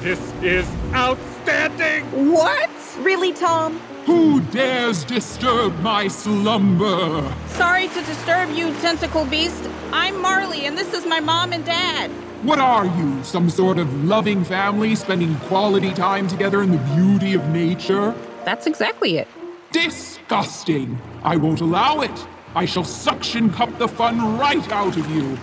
This 0.02 0.20
is 0.42 0.66
outstanding! 0.94 2.06
What? 2.32 2.70
Really, 3.00 3.34
Tom? 3.34 3.80
Who 4.06 4.40
dares 4.40 5.04
disturb 5.04 5.78
my 5.82 6.08
slumber? 6.08 7.36
Sorry 7.50 7.90
to 7.90 8.02
disturb 8.04 8.50
you, 8.52 8.74
tentacle 8.80 9.26
beast. 9.26 9.70
I'm 9.92 10.22
Marley, 10.22 10.66
and 10.66 10.78
this 10.78 10.94
is 10.94 11.06
my 11.06 11.20
mom 11.20 11.52
and 11.52 11.66
dad. 11.66 12.10
What 12.44 12.60
are 12.60 12.86
you, 12.86 13.22
some 13.26 13.50
sort 13.50 13.78
of 13.78 14.06
loving 14.06 14.46
family 14.46 14.96
spending 14.96 15.36
quality 15.42 15.94
time 15.94 16.30
together 16.30 16.64
in 16.64 16.72
the 16.72 16.78
beauty 16.96 17.34
of 17.34 17.46
nature? 17.50 18.16
That's 18.46 18.68
exactly 18.68 19.18
it. 19.18 19.28
Disgusting! 19.74 20.98
I 21.24 21.36
won't 21.36 21.60
allow 21.60 22.00
it! 22.02 22.28
I 22.56 22.66
shall 22.66 22.86
suction 22.86 23.52
cup 23.52 23.78
the 23.78 23.88
fun 23.88 24.38
right 24.40 24.72
out 24.72 24.96
of 24.98 25.12
you. 25.12 25.38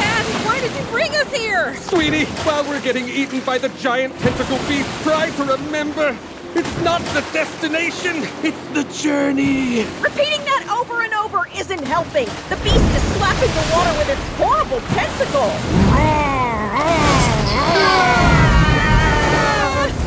Dad, 0.00 0.24
why 0.44 0.60
did 0.60 0.72
you 0.74 0.82
bring 0.90 1.14
us 1.14 1.32
here? 1.32 1.76
Sweetie, 1.90 2.24
while 2.46 2.62
we're 2.68 2.80
getting 2.82 3.08
eaten 3.08 3.40
by 3.40 3.58
the 3.58 3.68
giant 3.70 4.16
tentacle 4.20 4.58
beast, 4.68 4.88
try 5.02 5.28
to 5.30 5.42
remember 5.42 6.16
it's 6.54 6.82
not 6.82 7.00
the 7.14 7.20
destination, 7.32 8.22
it's 8.44 8.64
the 8.68 8.84
journey. 9.02 9.82
Repeating 10.00 10.38
that 10.44 10.68
over 10.70 11.02
and 11.02 11.12
over 11.14 11.48
isn't 11.52 11.82
helping. 11.82 12.26
The 12.48 12.54
beast 12.62 12.86
is 12.94 13.02
slapping 13.18 13.50
the 13.50 13.66
water 13.74 13.90
with 13.98 14.08
its 14.08 14.22
horrible 14.38 14.78
tentacle. 14.94 15.50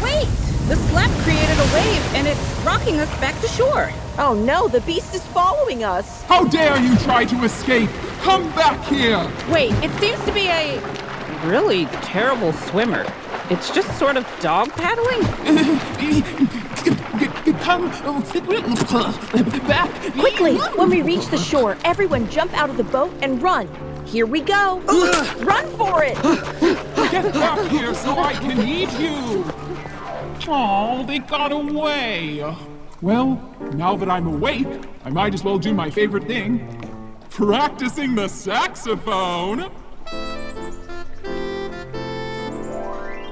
Wait! 0.01 0.29
The 0.69 0.77
slap 0.87 1.11
created 1.23 1.59
a 1.59 1.67
wave, 1.75 2.15
and 2.15 2.27
it's 2.29 2.63
rocking 2.63 3.01
us 3.01 3.09
back 3.19 3.37
to 3.41 3.47
shore. 3.49 3.91
Oh 4.17 4.33
no, 4.33 4.69
the 4.69 4.79
beast 4.81 5.13
is 5.13 5.25
following 5.27 5.83
us. 5.83 6.23
How 6.23 6.45
dare 6.45 6.81
you 6.81 6.95
try 6.99 7.25
to 7.25 7.43
escape? 7.43 7.89
Come 8.21 8.49
back 8.55 8.81
here! 8.85 9.29
Wait, 9.51 9.73
it 9.83 9.91
seems 9.99 10.23
to 10.23 10.31
be 10.31 10.47
a 10.47 10.79
really 11.43 11.85
terrible 12.01 12.53
swimmer. 12.53 13.05
It's 13.49 13.71
just 13.71 13.97
sort 13.99 14.17
of 14.17 14.27
dog 14.39 14.71
paddling? 14.73 15.21
come 18.85 19.49
back. 19.67 19.91
Quickly, 20.13 20.57
when 20.57 20.89
we 20.89 21.01
reach 21.01 21.27
the 21.27 21.37
shore, 21.37 21.77
everyone 21.83 22.29
jump 22.29 22.53
out 22.53 22.69
of 22.69 22.77
the 22.77 22.83
boat 22.83 23.13
and 23.21 23.41
run. 23.41 23.67
Here 24.05 24.25
we 24.25 24.41
go. 24.41 24.79
run 25.39 25.65
for 25.77 26.03
it. 26.03 26.15
Get 27.11 27.33
back 27.33 27.69
here 27.69 27.93
so 27.93 28.17
I 28.17 28.33
can 28.33 28.67
eat 28.67 28.91
you. 28.99 29.45
Oh, 30.47 31.03
they 31.05 31.19
got 31.19 31.51
away. 31.51 32.55
Well, 33.01 33.55
now 33.73 33.95
that 33.95 34.09
I'm 34.09 34.27
awake, 34.27 34.67
I 35.05 35.09
might 35.09 35.33
as 35.33 35.43
well 35.43 35.57
do 35.57 35.73
my 35.73 35.89
favorite 35.89 36.25
thing 36.25 36.83
practicing 37.33 38.13
the 38.13 38.27
saxophone. 38.27 39.71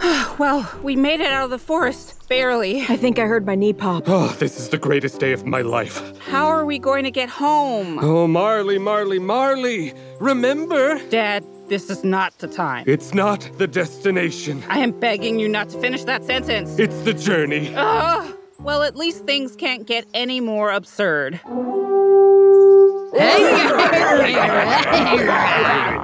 well, 0.40 0.70
we 0.82 0.96
made 0.96 1.20
it 1.20 1.32
out 1.32 1.46
of 1.46 1.50
the 1.50 1.58
forest. 1.60 2.28
Barely. 2.28 2.82
I 2.90 2.96
think 2.98 3.20
I 3.20 3.26
heard 3.26 3.46
my 3.46 3.56
knee 3.56 3.74
pop. 3.74 4.04
Oh, 4.08 4.30
this 4.40 4.58
is 4.60 4.70
the 4.70 4.78
greatest 4.78 5.20
day 5.20 5.32
of 5.32 5.46
my 5.46 5.62
life. 5.62 6.18
How 6.20 6.48
are 6.48 6.66
we 6.66 6.80
going 6.80 7.04
to 7.04 7.12
get 7.12 7.30
home? 7.30 8.00
Oh, 8.02 8.26
Marley, 8.28 8.80
Marley, 8.80 9.20
Marley. 9.20 9.94
Remember? 10.20 11.00
Dad, 11.10 11.46
this 11.68 11.90
is 11.90 12.04
not 12.04 12.38
the 12.40 12.48
time. 12.48 12.86
It's 12.88 13.14
not 13.14 13.50
the 13.58 13.68
destination. 13.68 14.64
I 14.70 14.80
am 14.80 14.92
begging 14.92 15.40
you 15.40 15.48
not 15.50 15.70
to 15.70 15.80
finish 15.80 16.04
that 16.06 16.24
sentence. 16.24 16.80
It's 16.80 17.02
the 17.02 17.14
journey. 17.14 17.74
Ugh. 17.76 18.38
Well, 18.64 18.84
at 18.84 18.96
least 18.96 19.26
things 19.26 19.56
can't 19.56 19.88
get 19.88 20.06
any 20.14 20.40
more 20.40 20.72
absurd. 20.72 21.42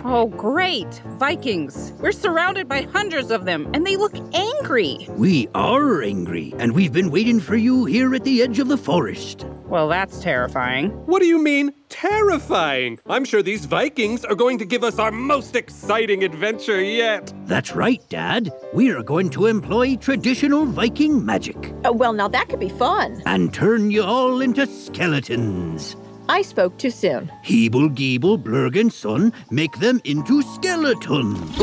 oh, 0.04 0.34
great! 0.36 0.92
Vikings! 1.20 1.94
We're 2.00 2.12
surrounded 2.12 2.68
by 2.68 2.82
hundreds 2.82 3.30
of 3.30 3.46
them, 3.46 3.70
and 3.74 3.86
they 3.86 3.96
look 3.96 4.16
angry. 4.34 5.08
We 5.12 5.48
are 5.54 6.02
angry, 6.02 6.54
and 6.58 6.74
we've 6.74 6.92
been 6.92 7.12
waiting 7.12 7.40
for 7.40 7.56
you 7.56 7.86
here 7.86 8.16
at 8.16 8.24
the 8.24 8.42
edge 8.42 8.58
of 8.58 8.68
the 8.68 8.78
forest. 8.78 9.46
Well, 9.70 9.90
that's 9.90 10.22
terrifying. 10.22 10.92
What 11.08 11.20
do 11.20 11.26
you 11.26 11.44
mean, 11.44 11.74
terrifying? 11.90 13.00
I'm 13.06 13.26
sure 13.26 13.44
these 13.44 13.66
Vikings 13.66 14.24
are 14.24 14.34
going 14.34 14.58
to 14.60 14.66
give 14.66 14.82
us 14.82 14.98
our 14.98 15.12
most 15.12 15.58
exciting 15.58 16.24
adventure 16.24 16.82
yet. 16.82 17.34
That's 17.46 17.76
right, 17.76 18.02
Dad. 18.08 18.50
We 18.74 18.92
are 18.92 19.04
going 19.04 19.30
to 19.32 19.48
employ 19.48 19.98
traditional 19.98 20.66
Viking 20.66 21.26
magic. 21.26 21.74
Uh, 21.84 21.92
well, 21.92 22.14
now 22.14 22.30
that 22.30 22.48
could 22.48 22.62
be 22.62 22.70
fun. 22.70 23.22
And 23.26 23.54
turn 23.54 23.92
you 23.92 24.04
all 24.04 24.40
into 24.40 24.66
skeletons. 24.66 25.98
I 26.30 26.44
spoke 26.44 26.78
too 26.78 26.92
soon. 26.92 27.30
Heeble, 27.44 27.94
Geeble, 27.94 28.42
Blurg, 28.42 28.80
and 28.80 28.92
Son 28.92 29.34
make 29.52 29.80
them 29.80 30.00
into 30.06 30.44
skeletons. 30.44 31.40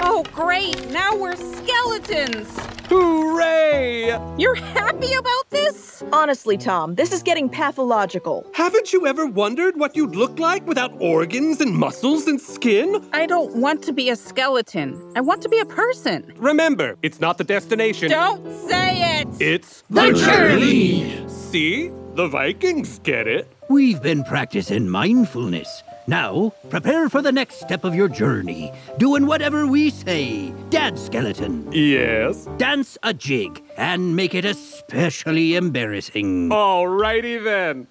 oh, 0.00 0.24
great! 0.32 0.90
Now 0.90 1.14
we're 1.14 1.36
skeletons! 1.36 2.73
Hooray! 2.88 4.18
You're 4.36 4.54
happy 4.54 5.12
about 5.14 5.50
this? 5.50 6.02
Honestly, 6.12 6.58
Tom, 6.58 6.94
this 6.94 7.12
is 7.12 7.22
getting 7.22 7.48
pathological. 7.48 8.46
Haven't 8.54 8.92
you 8.92 9.06
ever 9.06 9.26
wondered 9.26 9.78
what 9.78 9.96
you'd 9.96 10.14
look 10.14 10.38
like 10.38 10.66
without 10.66 10.92
organs 11.00 11.60
and 11.60 11.74
muscles 11.74 12.26
and 12.26 12.40
skin? 12.40 13.02
I 13.12 13.26
don't 13.26 13.56
want 13.56 13.82
to 13.84 13.92
be 13.92 14.10
a 14.10 14.16
skeleton. 14.16 15.00
I 15.16 15.22
want 15.22 15.40
to 15.42 15.48
be 15.48 15.58
a 15.58 15.64
person. 15.64 16.32
Remember, 16.36 16.96
it's 17.02 17.20
not 17.20 17.38
the 17.38 17.44
destination. 17.44 18.10
Don't 18.10 18.44
say 18.68 19.20
it! 19.20 19.28
It's 19.40 19.82
the 19.88 20.12
journey! 20.12 21.26
See? 21.28 21.90
The 22.14 22.28
Vikings 22.28 23.00
get 23.00 23.26
it. 23.26 23.50
We've 23.68 24.00
been 24.00 24.22
practicing 24.24 24.88
mindfulness. 24.88 25.82
Now, 26.06 26.52
prepare 26.68 27.08
for 27.08 27.22
the 27.22 27.32
next 27.32 27.60
step 27.60 27.82
of 27.82 27.94
your 27.94 28.08
journey, 28.08 28.72
doing 28.98 29.26
whatever 29.26 29.66
we 29.66 29.88
say. 29.88 30.52
Dad 30.68 30.98
Skeleton. 30.98 31.72
Yes? 31.72 32.46
Dance 32.58 32.98
a 33.02 33.14
jig 33.14 33.62
and 33.78 34.14
make 34.14 34.34
it 34.34 34.44
especially 34.44 35.56
embarrassing. 35.56 36.50
Alrighty 36.50 37.42
then. 37.42 37.86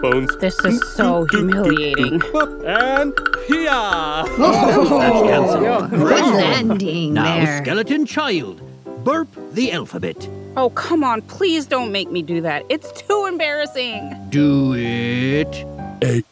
Bones. 0.00 0.36
This 0.38 0.58
is 0.64 0.94
so 0.94 1.26
humiliating. 1.30 2.22
And 2.64 3.12
yeah. 3.50 4.24
Oh, 4.38 5.88
Good 5.90 6.24
landing 6.24 7.14
now, 7.14 7.44
there. 7.44 7.62
Skeleton 7.62 8.06
Child, 8.06 8.62
burp 9.04 9.28
the 9.52 9.72
alphabet. 9.72 10.28
Oh, 10.56 10.70
come 10.70 11.02
on. 11.02 11.22
Please 11.22 11.66
don't 11.66 11.92
make 11.92 12.10
me 12.10 12.22
do 12.22 12.40
that. 12.42 12.64
It's 12.68 12.92
too 12.92 13.26
embarrassing. 13.26 14.14
Do 14.28 14.74
it. 14.74 15.64
A, 16.04 16.22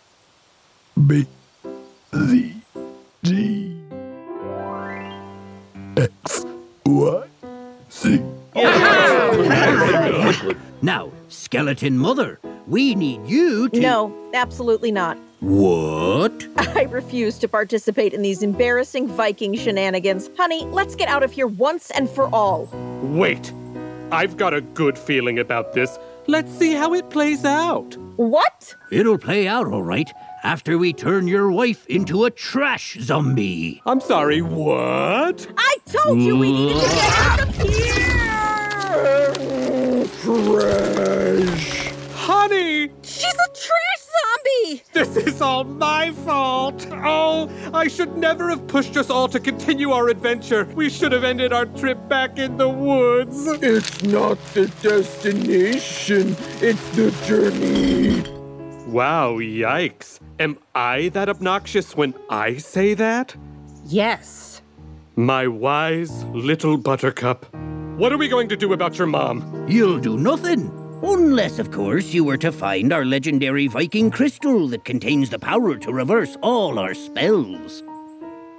B, 1.06 1.26
Z, 2.14 2.54
D, 3.22 3.80
X, 5.96 6.44
Y, 6.84 7.26
Z. 7.90 8.22
now, 10.82 11.10
Skeleton 11.28 11.96
Mother, 11.96 12.38
we 12.66 12.94
need 12.94 13.26
you 13.26 13.70
to. 13.70 13.80
No, 13.80 14.14
absolutely 14.34 14.92
not. 14.92 15.16
What? 15.40 16.46
I 16.58 16.82
refuse 16.90 17.38
to 17.38 17.48
participate 17.48 18.12
in 18.12 18.20
these 18.20 18.42
embarrassing 18.42 19.08
Viking 19.08 19.54
shenanigans. 19.54 20.28
Honey, 20.36 20.66
let's 20.66 20.94
get 20.94 21.08
out 21.08 21.22
of 21.22 21.32
here 21.32 21.46
once 21.46 21.90
and 21.92 22.10
for 22.10 22.28
all. 22.34 22.68
Wait. 23.02 23.50
I've 24.12 24.36
got 24.36 24.54
a 24.54 24.60
good 24.60 24.98
feeling 24.98 25.38
about 25.38 25.72
this. 25.72 25.98
Let's 26.26 26.50
see 26.52 26.72
how 26.72 26.94
it 26.94 27.10
plays 27.10 27.44
out. 27.44 27.96
What? 28.16 28.74
It'll 28.90 29.18
play 29.18 29.46
out 29.46 29.68
all 29.68 29.84
right 29.84 30.10
after 30.42 30.78
we 30.78 30.92
turn 30.92 31.28
your 31.28 31.50
wife 31.50 31.86
into 31.86 32.24
a 32.24 32.30
trash 32.30 32.96
zombie. 33.00 33.80
I'm 33.86 34.00
sorry, 34.00 34.42
what? 34.42 35.46
I 35.56 35.76
told 35.86 36.20
you 36.20 36.36
we 36.36 36.50
needed 36.52 36.80
to 36.80 36.88
get 36.88 37.18
out 37.18 37.40
of 37.40 37.54
here! 37.56 38.00
Trash. 40.22 41.92
Honey! 42.14 42.90
She's 43.02 43.34
a 43.34 43.48
trash 43.48 43.89
zombie! 44.60 44.82
This 44.92 45.16
is 45.16 45.40
all 45.40 45.64
my 45.64 46.12
fault. 46.12 46.86
Oh, 46.90 47.50
I 47.72 47.88
should 47.88 48.16
never 48.16 48.48
have 48.50 48.66
pushed 48.66 48.96
us 48.96 49.10
all 49.10 49.28
to 49.28 49.40
continue 49.40 49.90
our 49.90 50.08
adventure. 50.08 50.64
We 50.74 50.90
should 50.90 51.12
have 51.12 51.24
ended 51.24 51.52
our 51.52 51.66
trip 51.66 52.08
back 52.08 52.38
in 52.38 52.56
the 52.56 52.68
woods. 52.68 53.46
It's 53.46 54.02
not 54.02 54.38
the 54.54 54.66
destination, 54.82 56.36
it's 56.60 56.88
the 56.90 57.10
journey. 57.26 58.22
Wow, 58.86 59.34
yikes. 59.38 60.18
Am 60.38 60.58
I 60.74 61.10
that 61.10 61.28
obnoxious 61.28 61.96
when 61.96 62.14
I 62.28 62.56
say 62.56 62.94
that? 62.94 63.36
Yes. 63.86 64.62
My 65.16 65.46
wise 65.46 66.24
little 66.24 66.76
buttercup. 66.78 67.46
What 67.98 68.12
are 68.12 68.16
we 68.16 68.28
going 68.28 68.48
to 68.48 68.56
do 68.56 68.72
about 68.72 68.96
your 68.96 69.06
mom? 69.06 69.66
You'll 69.68 69.98
do 69.98 70.16
nothing. 70.16 70.79
Unless, 71.02 71.58
of 71.58 71.70
course, 71.70 72.12
you 72.12 72.24
were 72.24 72.36
to 72.36 72.52
find 72.52 72.92
our 72.92 73.04
legendary 73.04 73.66
Viking 73.66 74.10
crystal 74.10 74.68
that 74.68 74.84
contains 74.84 75.30
the 75.30 75.38
power 75.38 75.76
to 75.76 75.92
reverse 75.92 76.36
all 76.42 76.78
our 76.78 76.92
spells. 76.94 77.82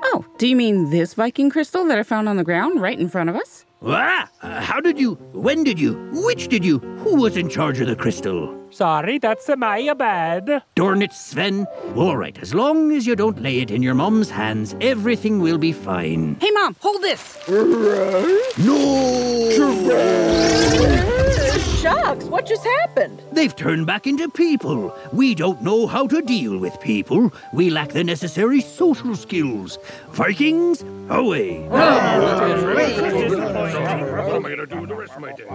Oh, 0.03 0.25
do 0.39 0.47
you 0.47 0.55
mean 0.55 0.89
this 0.89 1.13
Viking 1.13 1.51
crystal 1.51 1.85
that 1.85 1.99
I 1.99 2.03
found 2.03 2.27
on 2.27 2.37
the 2.37 2.43
ground 2.43 2.81
right 2.81 2.99
in 2.99 3.09
front 3.09 3.29
of 3.29 3.35
us? 3.35 3.65
Ah, 3.83 4.29
uh, 4.41 4.61
how 4.61 4.79
did 4.79 4.99
you? 4.99 5.13
When 5.33 5.63
did 5.63 5.79
you? 5.79 5.93
Which 6.13 6.47
did 6.47 6.65
you? 6.65 6.79
Who 6.79 7.15
was 7.15 7.37
in 7.37 7.49
charge 7.49 7.79
of 7.79 7.87
the 7.87 7.95
crystal? 7.95 8.57
Sorry, 8.71 9.17
that's 9.19 9.49
my 9.57 9.93
bad. 9.93 10.63
Darn 10.75 11.01
it, 11.01 11.13
Sven. 11.13 11.67
All 11.95 12.15
right, 12.17 12.37
as 12.39 12.53
long 12.53 12.91
as 12.91 13.05
you 13.05 13.15
don't 13.15 13.41
lay 13.41 13.59
it 13.59 13.71
in 13.71 13.83
your 13.83 13.95
mom's 13.95 14.29
hands, 14.29 14.75
everything 14.81 15.39
will 15.39 15.57
be 15.57 15.73
fine. 15.73 16.37
Hey, 16.39 16.51
Mom, 16.51 16.75
hold 16.79 17.01
this. 17.01 17.37
No! 18.57 18.81
Shucks, 21.81 22.25
what 22.25 22.45
just 22.45 22.63
happened? 22.63 23.23
They've 23.31 23.55
turned 23.55 23.87
back 23.87 24.05
into 24.05 24.29
people. 24.29 24.95
We 25.11 25.33
don't 25.33 25.63
know 25.63 25.87
how 25.87 26.05
to 26.05 26.21
deal 26.21 26.59
with 26.59 26.79
people. 26.79 27.33
We 27.53 27.71
lack 27.71 27.89
the 27.89 28.03
necessary 28.03 28.61
social 28.61 29.15
skills. 29.15 29.79
Vikings, 30.11 30.83
away. 31.09 31.67
What 31.69 31.81
am 31.81 32.75
I 34.45 34.49
going 34.49 34.59
to 34.59 34.67
do 34.67 34.79
with 34.81 34.89
the 34.89 34.95
rest 34.95 35.13
of 35.13 35.21
my 35.21 35.33
day? 35.33 35.47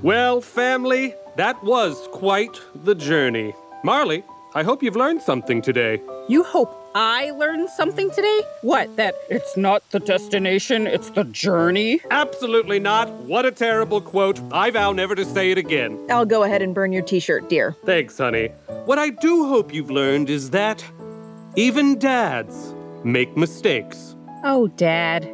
Well, 0.00 0.40
family, 0.40 1.14
that 1.36 1.62
was 1.62 2.08
quite 2.12 2.58
the 2.74 2.94
journey. 2.94 3.52
Marley, 3.84 4.24
I 4.54 4.62
hope 4.62 4.82
you've 4.82 4.96
learned 4.96 5.20
something 5.20 5.60
today. 5.60 6.00
You 6.28 6.42
hope 6.42 6.81
I 6.94 7.30
learned 7.30 7.70
something 7.70 8.10
today? 8.10 8.42
What, 8.60 8.94
that 8.96 9.14
it's 9.30 9.56
not 9.56 9.82
the 9.90 10.00
destination, 10.00 10.86
it's 10.86 11.10
the 11.10 11.24
journey? 11.24 12.00
Absolutely 12.10 12.78
not. 12.78 13.10
What 13.10 13.46
a 13.46 13.50
terrible 13.50 14.00
quote. 14.00 14.40
I 14.52 14.70
vow 14.70 14.92
never 14.92 15.14
to 15.14 15.24
say 15.24 15.50
it 15.50 15.58
again. 15.58 15.98
I'll 16.10 16.26
go 16.26 16.42
ahead 16.42 16.60
and 16.60 16.74
burn 16.74 16.92
your 16.92 17.02
t 17.02 17.18
shirt, 17.18 17.48
dear. 17.48 17.74
Thanks, 17.84 18.18
honey. 18.18 18.48
What 18.84 18.98
I 18.98 19.10
do 19.10 19.46
hope 19.48 19.72
you've 19.72 19.90
learned 19.90 20.28
is 20.28 20.50
that 20.50 20.84
even 21.56 21.98
dads 21.98 22.74
make 23.04 23.36
mistakes. 23.36 24.14
Oh, 24.44 24.68
Dad. 24.68 25.30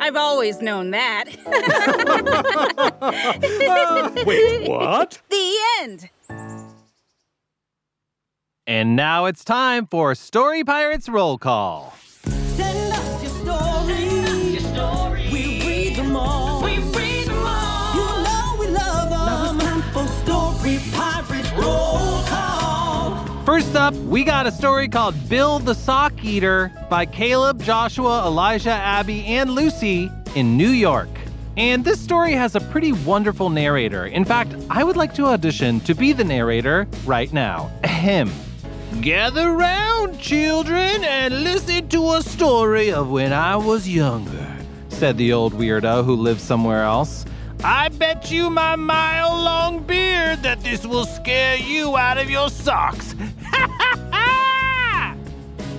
I've 0.00 0.16
always 0.16 0.60
known 0.60 0.90
that. 0.90 1.24
Uh, 3.70 4.10
wait, 4.24 4.68
what? 4.68 5.20
The 5.30 5.56
end. 5.80 6.08
And 8.70 8.94
now 8.94 9.24
it's 9.24 9.42
time 9.42 9.88
for 9.88 10.14
Story 10.14 10.62
Pirates 10.62 11.08
Roll 11.08 11.38
Call. 11.38 11.92
Send 12.22 12.92
us 12.92 13.20
your 13.20 13.32
story. 13.32 14.52
Your 14.52 14.60
story. 14.60 15.28
We 15.32 15.66
read 15.66 15.96
them 15.96 16.14
all. 16.14 16.62
We 16.62 16.78
read 16.78 17.26
them 17.26 17.44
all. 17.44 17.94
You 17.96 18.22
know 18.22 18.56
we 18.60 18.68
love 18.68 19.10
them. 19.10 19.26
Now 19.26 19.52
it's 19.52 19.64
time 19.64 19.82
for 19.92 20.06
Story 20.22 20.78
Pirates 20.92 21.50
Roll 21.54 22.22
Call. 22.26 23.44
First 23.44 23.74
up, 23.74 23.92
we 23.92 24.22
got 24.22 24.46
a 24.46 24.52
story 24.52 24.88
called 24.88 25.16
Bill 25.28 25.58
the 25.58 25.74
Sock 25.74 26.22
Eater 26.22 26.70
by 26.88 27.06
Caleb, 27.06 27.60
Joshua, 27.64 28.24
Elijah, 28.24 28.70
Abby, 28.70 29.24
and 29.24 29.50
Lucy 29.50 30.08
in 30.36 30.56
New 30.56 30.70
York. 30.70 31.08
And 31.56 31.84
this 31.84 31.98
story 32.00 32.34
has 32.34 32.54
a 32.54 32.60
pretty 32.60 32.92
wonderful 32.92 33.50
narrator. 33.50 34.06
In 34.06 34.24
fact, 34.24 34.54
I 34.70 34.84
would 34.84 34.96
like 34.96 35.12
to 35.14 35.26
audition 35.26 35.80
to 35.80 35.92
be 35.96 36.12
the 36.12 36.22
narrator 36.22 36.86
right 37.04 37.32
now. 37.32 37.68
Him. 37.82 38.30
Gather 38.98 39.52
round, 39.52 40.18
children, 40.20 41.04
and 41.04 41.42
listen 41.42 41.88
to 41.88 42.12
a 42.14 42.22
story 42.22 42.92
of 42.92 43.08
when 43.08 43.32
I 43.32 43.56
was 43.56 43.88
younger, 43.88 44.58
said 44.88 45.16
the 45.16 45.32
old 45.32 45.54
weirdo 45.54 46.04
who 46.04 46.14
lives 46.16 46.42
somewhere 46.42 46.82
else. 46.82 47.24
I 47.64 47.88
bet 47.88 48.30
you 48.30 48.50
my 48.50 48.76
mile 48.76 49.30
long 49.30 49.78
beard 49.84 50.42
that 50.42 50.62
this 50.62 50.84
will 50.84 51.06
scare 51.06 51.56
you 51.56 51.96
out 51.96 52.18
of 52.18 52.28
your 52.28 52.50
socks. 52.50 53.14
Ha 53.44 53.68
ha 53.70 53.98
ha! 54.10 55.16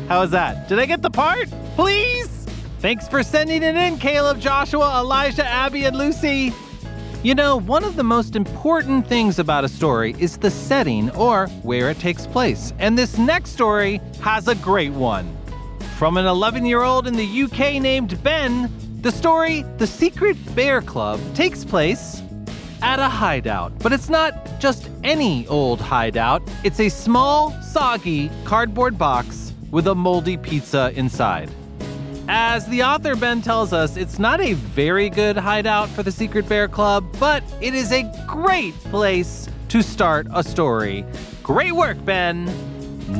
How 0.08 0.22
was 0.22 0.32
that? 0.32 0.68
Did 0.68 0.80
I 0.80 0.88
get 0.88 1.04
the 1.04 1.12
part? 1.12 1.48
Please? 1.76 2.28
Thanks 2.80 3.08
for 3.08 3.22
sending 3.22 3.62
it 3.62 3.76
in, 3.76 4.00
Caleb, 4.00 4.40
Joshua, 4.40 5.00
Elijah, 5.00 5.46
Abby, 5.46 5.84
and 5.84 5.96
Lucy. 5.96 6.54
You 7.24 7.36
know, 7.36 7.60
one 7.60 7.84
of 7.84 7.98
the 7.98 8.04
most 8.04 8.36
important 8.36 9.06
things 9.06 9.38
about 9.38 9.64
a 9.64 9.70
story 9.70 10.16
is 10.18 10.38
the 10.38 10.50
setting 10.50 11.12
or 11.12 11.46
where 11.62 11.92
it 11.92 12.00
takes 12.00 12.26
place. 12.26 12.74
And 12.80 12.98
this 12.98 13.20
next 13.20 13.52
story 13.52 14.02
has 14.22 14.48
a 14.48 14.56
great 14.56 14.92
one. 14.92 15.38
From 16.00 16.18
an 16.18 16.26
11 16.26 16.66
year 16.66 16.82
old 16.82 17.06
in 17.06 17.14
the 17.16 17.44
UK 17.44 17.80
named 17.80 18.24
Ben, 18.24 18.72
the 19.02 19.12
story, 19.12 19.64
The 19.78 19.86
Secret 19.86 20.36
Bear 20.56 20.82
Club, 20.82 21.20
takes 21.36 21.64
place 21.64 22.24
at 22.82 22.98
a 22.98 23.08
hideout. 23.08 23.72
But 23.84 23.94
it's 23.94 24.10
not 24.10 24.60
just 24.60 24.90
any 25.04 25.46
old 25.46 25.80
hideout, 25.80 26.42
it's 26.64 26.80
a 26.80 26.90
small, 26.90 27.52
soggy 27.62 28.32
cardboard 28.46 28.98
box 28.98 29.54
with 29.70 29.86
a 29.86 29.94
moldy 29.94 30.38
pizza 30.38 30.92
inside. 30.96 31.52
As 32.34 32.66
the 32.68 32.82
author 32.84 33.18
Ben 33.18 33.42
tells 33.42 33.74
us, 33.74 33.98
it's 33.98 34.18
not 34.18 34.40
a 34.40 34.54
very 34.54 35.10
good 35.10 35.36
hideout 35.36 35.90
for 35.90 36.02
the 36.02 36.14
Secret 36.14 36.48
Bear 36.48 36.70
Club, 36.70 37.06
but 37.20 37.44
it 37.60 37.74
is 37.74 37.92
a 37.92 38.10
great 38.26 38.74
place 38.86 39.50
to 39.68 39.84
start 39.84 40.28
a 40.34 40.42
story. 40.42 41.04
Great 41.44 41.74
work, 41.74 41.98
Ben! 42.06 42.50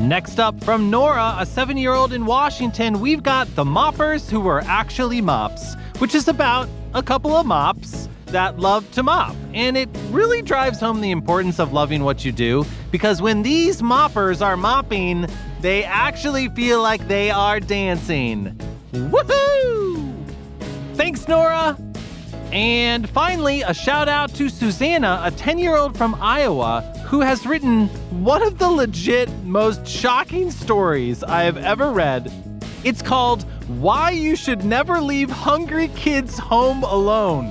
Next 0.08 0.40
up 0.40 0.64
from 0.64 0.88
Nora, 0.88 1.36
a 1.38 1.44
seven 1.44 1.76
year 1.76 1.92
old 1.92 2.14
in 2.14 2.24
Washington, 2.24 3.00
we've 3.00 3.22
got 3.22 3.54
The 3.54 3.64
Moppers 3.64 4.30
Who 4.30 4.40
Were 4.40 4.62
Actually 4.64 5.20
Mops, 5.20 5.74
which 5.98 6.14
is 6.14 6.26
about 6.26 6.66
a 6.94 7.02
couple 7.02 7.36
of 7.36 7.44
mops 7.44 8.08
that 8.28 8.60
love 8.60 8.90
to 8.92 9.02
mop. 9.02 9.36
And 9.52 9.76
it 9.76 9.90
really 10.08 10.40
drives 10.40 10.80
home 10.80 11.02
the 11.02 11.10
importance 11.10 11.60
of 11.60 11.74
loving 11.74 12.02
what 12.02 12.24
you 12.24 12.32
do 12.32 12.64
because 12.90 13.20
when 13.20 13.42
these 13.42 13.82
moppers 13.82 14.40
are 14.40 14.56
mopping, 14.56 15.26
they 15.60 15.84
actually 15.84 16.48
feel 16.48 16.80
like 16.80 17.06
they 17.08 17.30
are 17.30 17.60
dancing. 17.60 18.58
Woohoo! 18.92 20.12
Thanks, 20.94 21.26
Nora! 21.26 21.78
And 22.52 23.08
finally, 23.08 23.62
a 23.62 23.72
shout 23.72 24.06
out 24.06 24.34
to 24.34 24.50
Susanna, 24.50 25.22
a 25.24 25.30
10 25.30 25.58
year 25.58 25.76
old 25.76 25.96
from 25.96 26.14
Iowa, 26.16 26.82
who 27.06 27.20
has 27.20 27.46
written 27.46 27.88
one 28.22 28.42
of 28.42 28.58
the 28.58 28.68
legit 28.68 29.30
most 29.44 29.86
shocking 29.86 30.50
stories 30.50 31.24
I 31.24 31.44
have 31.44 31.56
ever 31.56 31.90
read. 31.90 32.30
It's 32.84 33.00
called 33.00 33.44
Why 33.80 34.10
You 34.10 34.36
Should 34.36 34.64
Never 34.64 35.00
Leave 35.00 35.30
Hungry 35.30 35.88
Kids 35.96 36.38
Home 36.38 36.82
Alone. 36.82 37.46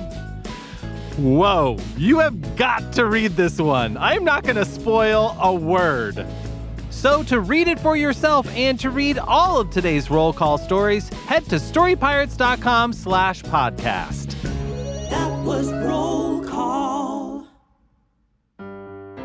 Whoa, 1.18 1.76
you 1.96 2.20
have 2.20 2.56
got 2.56 2.92
to 2.92 3.06
read 3.06 3.32
this 3.32 3.58
one. 3.58 3.96
I'm 3.96 4.24
not 4.24 4.44
going 4.44 4.56
to 4.56 4.64
spoil 4.64 5.36
a 5.40 5.52
word. 5.52 6.24
So, 7.02 7.24
to 7.24 7.40
read 7.40 7.66
it 7.66 7.80
for 7.80 7.96
yourself 7.96 8.46
and 8.54 8.78
to 8.78 8.88
read 8.88 9.18
all 9.18 9.60
of 9.60 9.70
today's 9.70 10.08
roll 10.08 10.32
call 10.32 10.56
stories, 10.56 11.08
head 11.26 11.44
to 11.46 11.56
storypirates.com 11.56 12.92
slash 12.92 13.42
podcast. 13.42 14.40
That 15.10 15.44
was 15.44 15.72
roll 15.72 16.44
call. 16.44 17.48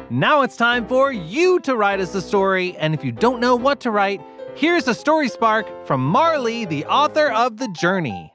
Now 0.10 0.42
it's 0.42 0.58
time 0.58 0.88
for 0.88 1.12
you 1.12 1.60
to 1.60 1.76
write 1.76 2.00
us 2.00 2.16
a 2.16 2.22
story. 2.24 2.76
And 2.78 2.96
if 2.96 3.06
you 3.06 3.12
don't 3.12 3.40
know 3.40 3.56
what 3.56 3.80
to 3.82 3.92
write, 3.92 4.22
here's 4.56 4.88
a 4.88 4.96
story 4.96 5.30
spark 5.30 5.68
from 5.86 6.04
Marley, 6.04 6.66
the 6.66 6.84
author 6.86 7.30
of 7.30 7.58
The 7.58 7.68
Journey. 7.80 8.34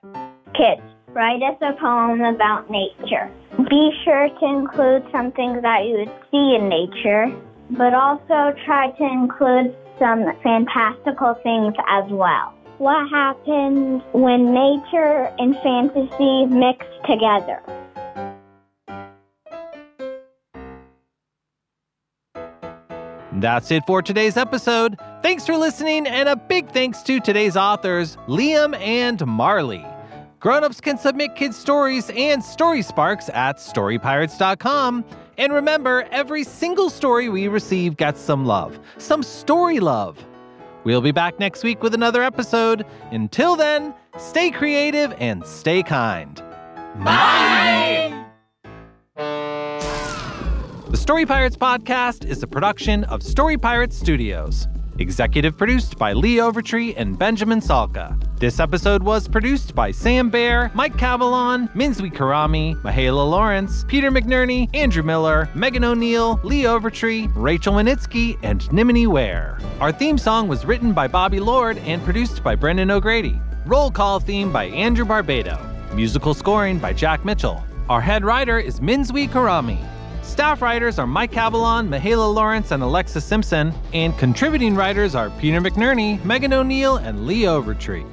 Kids, 0.54 0.82
write 1.08 1.42
us 1.42 1.58
a 1.62 1.72
poem 1.80 2.20
about 2.20 2.70
nature. 2.70 3.28
Be 3.68 3.90
sure 4.04 4.28
to 4.28 4.46
include 4.46 5.02
something 5.10 5.62
that 5.62 5.84
you 5.84 5.98
would 5.98 6.12
see 6.30 6.54
in 6.54 6.68
nature, 6.68 7.26
but 7.76 7.94
also 7.94 8.54
try 8.64 8.90
to 8.90 9.04
include 9.04 9.74
some 9.98 10.24
fantastical 10.42 11.34
things 11.42 11.74
as 11.88 12.04
well. 12.10 12.54
What 12.78 13.08
happens 13.10 14.02
when 14.12 14.52
nature 14.52 15.32
and 15.38 15.54
fantasy 15.62 16.46
mix 16.46 16.84
together? 17.06 17.62
That's 23.34 23.70
it 23.70 23.84
for 23.86 24.02
today's 24.02 24.36
episode. 24.36 24.98
Thanks 25.22 25.46
for 25.46 25.56
listening, 25.56 26.06
and 26.06 26.28
a 26.28 26.36
big 26.36 26.70
thanks 26.70 27.02
to 27.04 27.18
today's 27.20 27.56
authors, 27.56 28.16
Liam 28.28 28.78
and 28.78 29.24
Marley. 29.26 29.84
Grown-ups 30.40 30.80
can 30.80 30.98
submit 30.98 31.36
kids' 31.36 31.56
stories 31.56 32.10
and 32.10 32.42
story 32.42 32.82
sparks 32.82 33.30
at 33.32 33.58
storypirates.com. 33.58 35.04
And 35.42 35.52
remember, 35.52 36.06
every 36.12 36.44
single 36.44 36.88
story 36.88 37.28
we 37.28 37.48
receive 37.48 37.96
gets 37.96 38.20
some 38.20 38.46
love, 38.46 38.78
some 38.98 39.24
story 39.24 39.80
love. 39.80 40.24
We'll 40.84 41.00
be 41.00 41.10
back 41.10 41.40
next 41.40 41.64
week 41.64 41.82
with 41.82 41.94
another 41.94 42.22
episode. 42.22 42.86
Until 43.10 43.56
then, 43.56 43.92
stay 44.18 44.52
creative 44.52 45.12
and 45.18 45.44
stay 45.44 45.82
kind. 45.82 46.40
Bye! 47.04 48.24
The 49.16 50.96
Story 50.96 51.26
Pirates 51.26 51.56
podcast 51.56 52.24
is 52.24 52.44
a 52.44 52.46
production 52.46 53.02
of 53.04 53.20
Story 53.20 53.58
Pirates 53.58 53.98
Studios. 53.98 54.68
Executive 55.02 55.58
produced 55.58 55.98
by 55.98 56.12
Lee 56.12 56.36
Overtree 56.36 56.94
and 56.96 57.18
Benjamin 57.18 57.60
Salka. 57.60 58.16
This 58.38 58.60
episode 58.60 59.02
was 59.02 59.26
produced 59.26 59.74
by 59.74 59.90
Sam 59.90 60.30
Bear, 60.30 60.70
Mike 60.74 60.96
Cavalon, 60.96 61.68
Minzwi 61.74 62.12
Karami, 62.12 62.80
Mahela 62.82 63.28
Lawrence, 63.28 63.84
Peter 63.88 64.12
McNerney, 64.12 64.70
Andrew 64.74 65.02
Miller, 65.02 65.48
Megan 65.54 65.82
O'Neill, 65.82 66.40
Lee 66.44 66.62
Overtree, 66.62 67.30
Rachel 67.34 67.74
Winitsky, 67.74 68.38
and 68.44 68.72
Nimini 68.72 69.08
Ware. 69.08 69.58
Our 69.80 69.90
theme 69.90 70.18
song 70.18 70.46
was 70.46 70.64
written 70.64 70.92
by 70.92 71.08
Bobby 71.08 71.40
Lord 71.40 71.78
and 71.78 72.02
produced 72.04 72.44
by 72.44 72.54
Brendan 72.54 72.90
O'Grady. 72.92 73.40
Roll 73.66 73.90
call 73.90 74.20
theme 74.20 74.52
by 74.52 74.66
Andrew 74.66 75.04
Barbado. 75.04 75.58
Musical 75.94 76.32
scoring 76.32 76.78
by 76.78 76.92
Jack 76.92 77.24
Mitchell. 77.24 77.62
Our 77.88 78.00
head 78.00 78.24
writer 78.24 78.58
is 78.58 78.78
Minzwi 78.78 79.28
Karami. 79.28 79.84
Staff 80.22 80.62
writers 80.62 80.98
are 80.98 81.06
Mike 81.06 81.32
Cavalon, 81.32 81.88
Mahela 81.88 82.32
Lawrence, 82.32 82.70
and 82.70 82.82
Alexa 82.82 83.20
Simpson, 83.20 83.74
and 83.92 84.16
contributing 84.18 84.74
writers 84.74 85.14
are 85.14 85.30
Peter 85.30 85.60
McNerney, 85.60 86.24
Megan 86.24 86.52
O'Neill, 86.52 86.96
and 86.96 87.26
Lee 87.26 87.42
Overtree. 87.42 88.06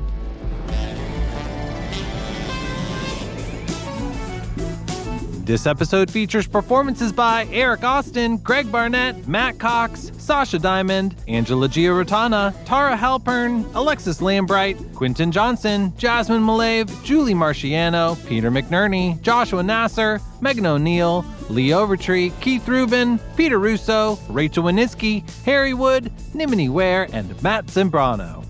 This 5.50 5.66
episode 5.66 6.12
features 6.12 6.46
performances 6.46 7.12
by 7.12 7.48
Eric 7.52 7.84
Austin, 7.84 8.38
Greg 8.38 8.72
Barnett, 8.72 9.28
Matt 9.28 9.58
Cox, 9.58 10.12
Sasha 10.20 10.60
Diamond, 10.60 11.16
Angela 11.28 11.68
Giarratana, 11.68 12.54
Tara 12.66 12.96
Halpern, 12.96 13.66
Alexis 13.74 14.20
Lambright, 14.20 14.94
Quinton 14.94 15.32
Johnson, 15.32 15.92
Jasmine 15.98 16.44
Malave, 16.44 17.04
Julie 17.04 17.34
Marciano, 17.34 18.16
Peter 18.28 18.52
McNerney, 18.52 19.20
Joshua 19.24 19.64
Nasser, 19.64 20.22
Megan 20.40 20.68
O'Neill, 20.68 21.26
Lee 21.50 21.70
Overtree, 21.70 22.32
Keith 22.42 22.68
Rubin, 22.68 23.18
Peter 23.36 23.58
Russo, 23.58 24.20
Rachel 24.30 24.66
Winitsky, 24.66 25.28
Harry 25.46 25.74
Wood, 25.74 26.12
Nimini 26.36 26.70
Ware, 26.70 27.08
and 27.12 27.42
Matt 27.42 27.66
Zimbrano. 27.66 28.49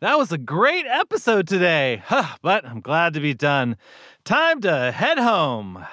That 0.00 0.18
was 0.18 0.30
a 0.30 0.38
great 0.38 0.84
episode 0.86 1.48
today. 1.48 2.02
Huh, 2.04 2.36
but 2.42 2.66
I'm 2.66 2.80
glad 2.80 3.14
to 3.14 3.20
be 3.20 3.34
done. 3.34 3.76
Time 4.24 4.60
to 4.62 4.92
head 4.92 5.18
home. 5.18 5.84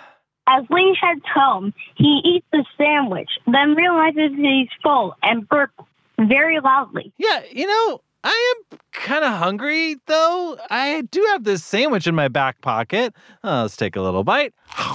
As 0.48 0.66
Lee 0.70 0.98
heads 1.02 1.24
home, 1.34 1.74
he 1.96 2.20
eats 2.26 2.48
a 2.54 2.66
sandwich, 2.78 3.30
then 3.46 3.76
realizes 3.76 4.32
he's 4.36 4.68
full 4.82 5.16
and 5.24 5.48
burps 5.48 5.70
very 6.20 6.60
loudly. 6.60 7.14
Yeah, 7.18 7.44
you 7.50 7.66
know, 7.66 8.02
I 8.26 8.56
am 8.72 8.80
kind 8.92 9.24
of 9.24 9.32
hungry 9.32 9.96
though. 10.06 10.58
I 10.70 11.04
do 11.12 11.26
have 11.32 11.46
this 11.46 11.64
sandwich 11.64 12.08
in 12.08 12.16
my 12.16 12.28
back 12.28 12.60
pocket. 12.60 13.14
Uh, 13.42 13.62
let's 13.62 13.78
take 13.78 13.96
a 13.96 14.02
little 14.02 14.24
bite. 14.24 14.54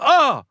Oh, 0.00 0.44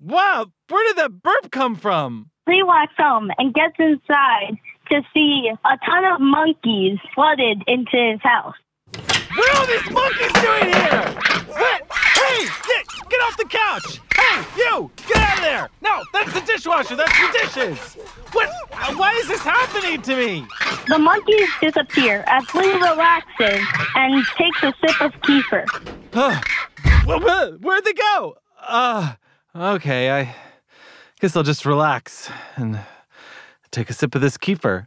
wow! 0.00 0.46
Where 0.68 0.88
did 0.88 0.96
that 0.96 1.22
burp 1.22 1.50
come 1.50 1.76
from? 1.76 2.30
Lee 2.46 2.62
walks 2.62 2.94
home 2.96 3.30
and 3.36 3.52
gets 3.52 3.74
inside 3.78 4.56
to 4.90 5.02
see 5.14 5.50
a 5.64 5.78
ton 5.84 6.04
of 6.04 6.20
monkeys 6.20 6.98
flooded 7.14 7.62
into 7.66 7.96
his 8.12 8.20
house. 8.22 8.54
What 9.34 9.54
are 9.54 9.60
all 9.60 9.66
these 9.66 9.90
monkeys 9.90 10.32
doing 10.42 10.72
here? 10.72 11.14
What? 11.48 11.82
Hey, 12.14 12.46
get, 12.66 12.86
get 13.10 13.20
off 13.20 13.36
the 13.36 13.44
couch! 13.48 14.00
Hey, 14.16 14.44
you! 14.56 14.90
Get 15.08 15.16
out 15.18 15.36
of 15.38 15.44
there! 15.44 15.68
No, 15.82 16.02
that's 16.12 16.32
the 16.32 16.40
dishwasher. 16.40 16.96
That's 16.96 17.12
the 17.20 17.38
dishes. 17.38 17.94
What? 18.32 18.48
uh, 18.72 18.94
Why 18.94 19.12
is 19.14 19.28
this 19.28 19.40
happening 19.42 20.00
to 20.02 20.16
me? 20.16 20.46
The 20.88 20.98
monkeys 20.98 21.48
disappear 21.60 22.24
as 22.26 22.44
Blue 22.46 22.72
relaxes 22.80 23.66
and 23.94 24.24
takes 24.38 24.62
a 24.62 24.72
sip 24.80 25.00
of 25.02 25.12
kefir. 25.22 25.66
Where- 27.06 27.52
Where'd 27.58 27.84
they 27.84 27.92
go? 27.92 28.36
Uh, 28.66 29.12
okay, 29.54 30.10
I 30.10 30.34
guess 31.20 31.36
I'll 31.36 31.42
just 31.42 31.66
relax 31.66 32.30
and 32.56 32.78
take 33.76 33.90
a 33.90 33.92
sip 33.92 34.14
of 34.14 34.22
this 34.22 34.38
kefir. 34.38 34.86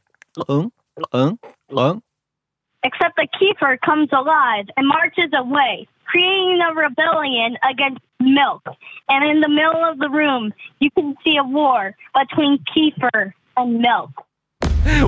Except 2.84 3.16
the 3.18 3.28
kefir 3.40 3.80
comes 3.82 4.10
alive 4.12 4.66
and 4.76 4.88
marches 4.88 5.32
away, 5.38 5.88
creating 6.06 6.60
a 6.62 6.74
rebellion 6.74 7.58
against 7.70 8.02
milk. 8.20 8.64
And 9.10 9.30
in 9.30 9.42
the 9.42 9.50
middle 9.50 9.84
of 9.86 10.00
the 10.00 10.10
room, 10.10 10.54
you 10.80 10.90
can 10.92 11.16
see 11.24 11.38
a 11.38 11.44
war 11.44 11.96
between 12.16 12.64
kefir 12.76 13.34
and 13.58 13.80
milk. 13.80 14.12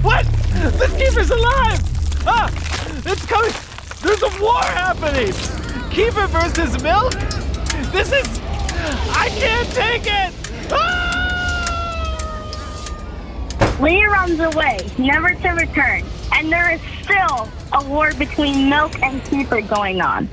What? 0.04 0.26
This 0.78 0.94
kefir's 0.94 1.32
alive! 1.32 1.80
Ah! 2.28 2.50
It's 3.04 3.26
coming! 3.26 3.54
There's 4.04 4.22
a 4.22 4.42
war 4.42 4.62
happening! 4.62 5.34
Kefir 5.90 6.28
versus 6.30 6.82
milk? 6.84 7.14
This 7.92 8.12
is. 8.12 8.40
I 9.14 9.30
can't 9.30 9.70
take 9.70 10.04
it! 10.06 11.11
Lee 13.80 14.06
runs 14.06 14.40
away, 14.40 14.80
never 14.98 15.34
to 15.34 15.50
return. 15.50 16.04
And 16.34 16.52
there 16.52 16.72
is 16.72 16.82
still 17.04 17.50
a 17.74 17.84
war 17.88 18.14
between 18.14 18.70
milk 18.70 19.02
and 19.02 19.22
kefir 19.24 19.68
going 19.68 20.02
on. 20.02 20.30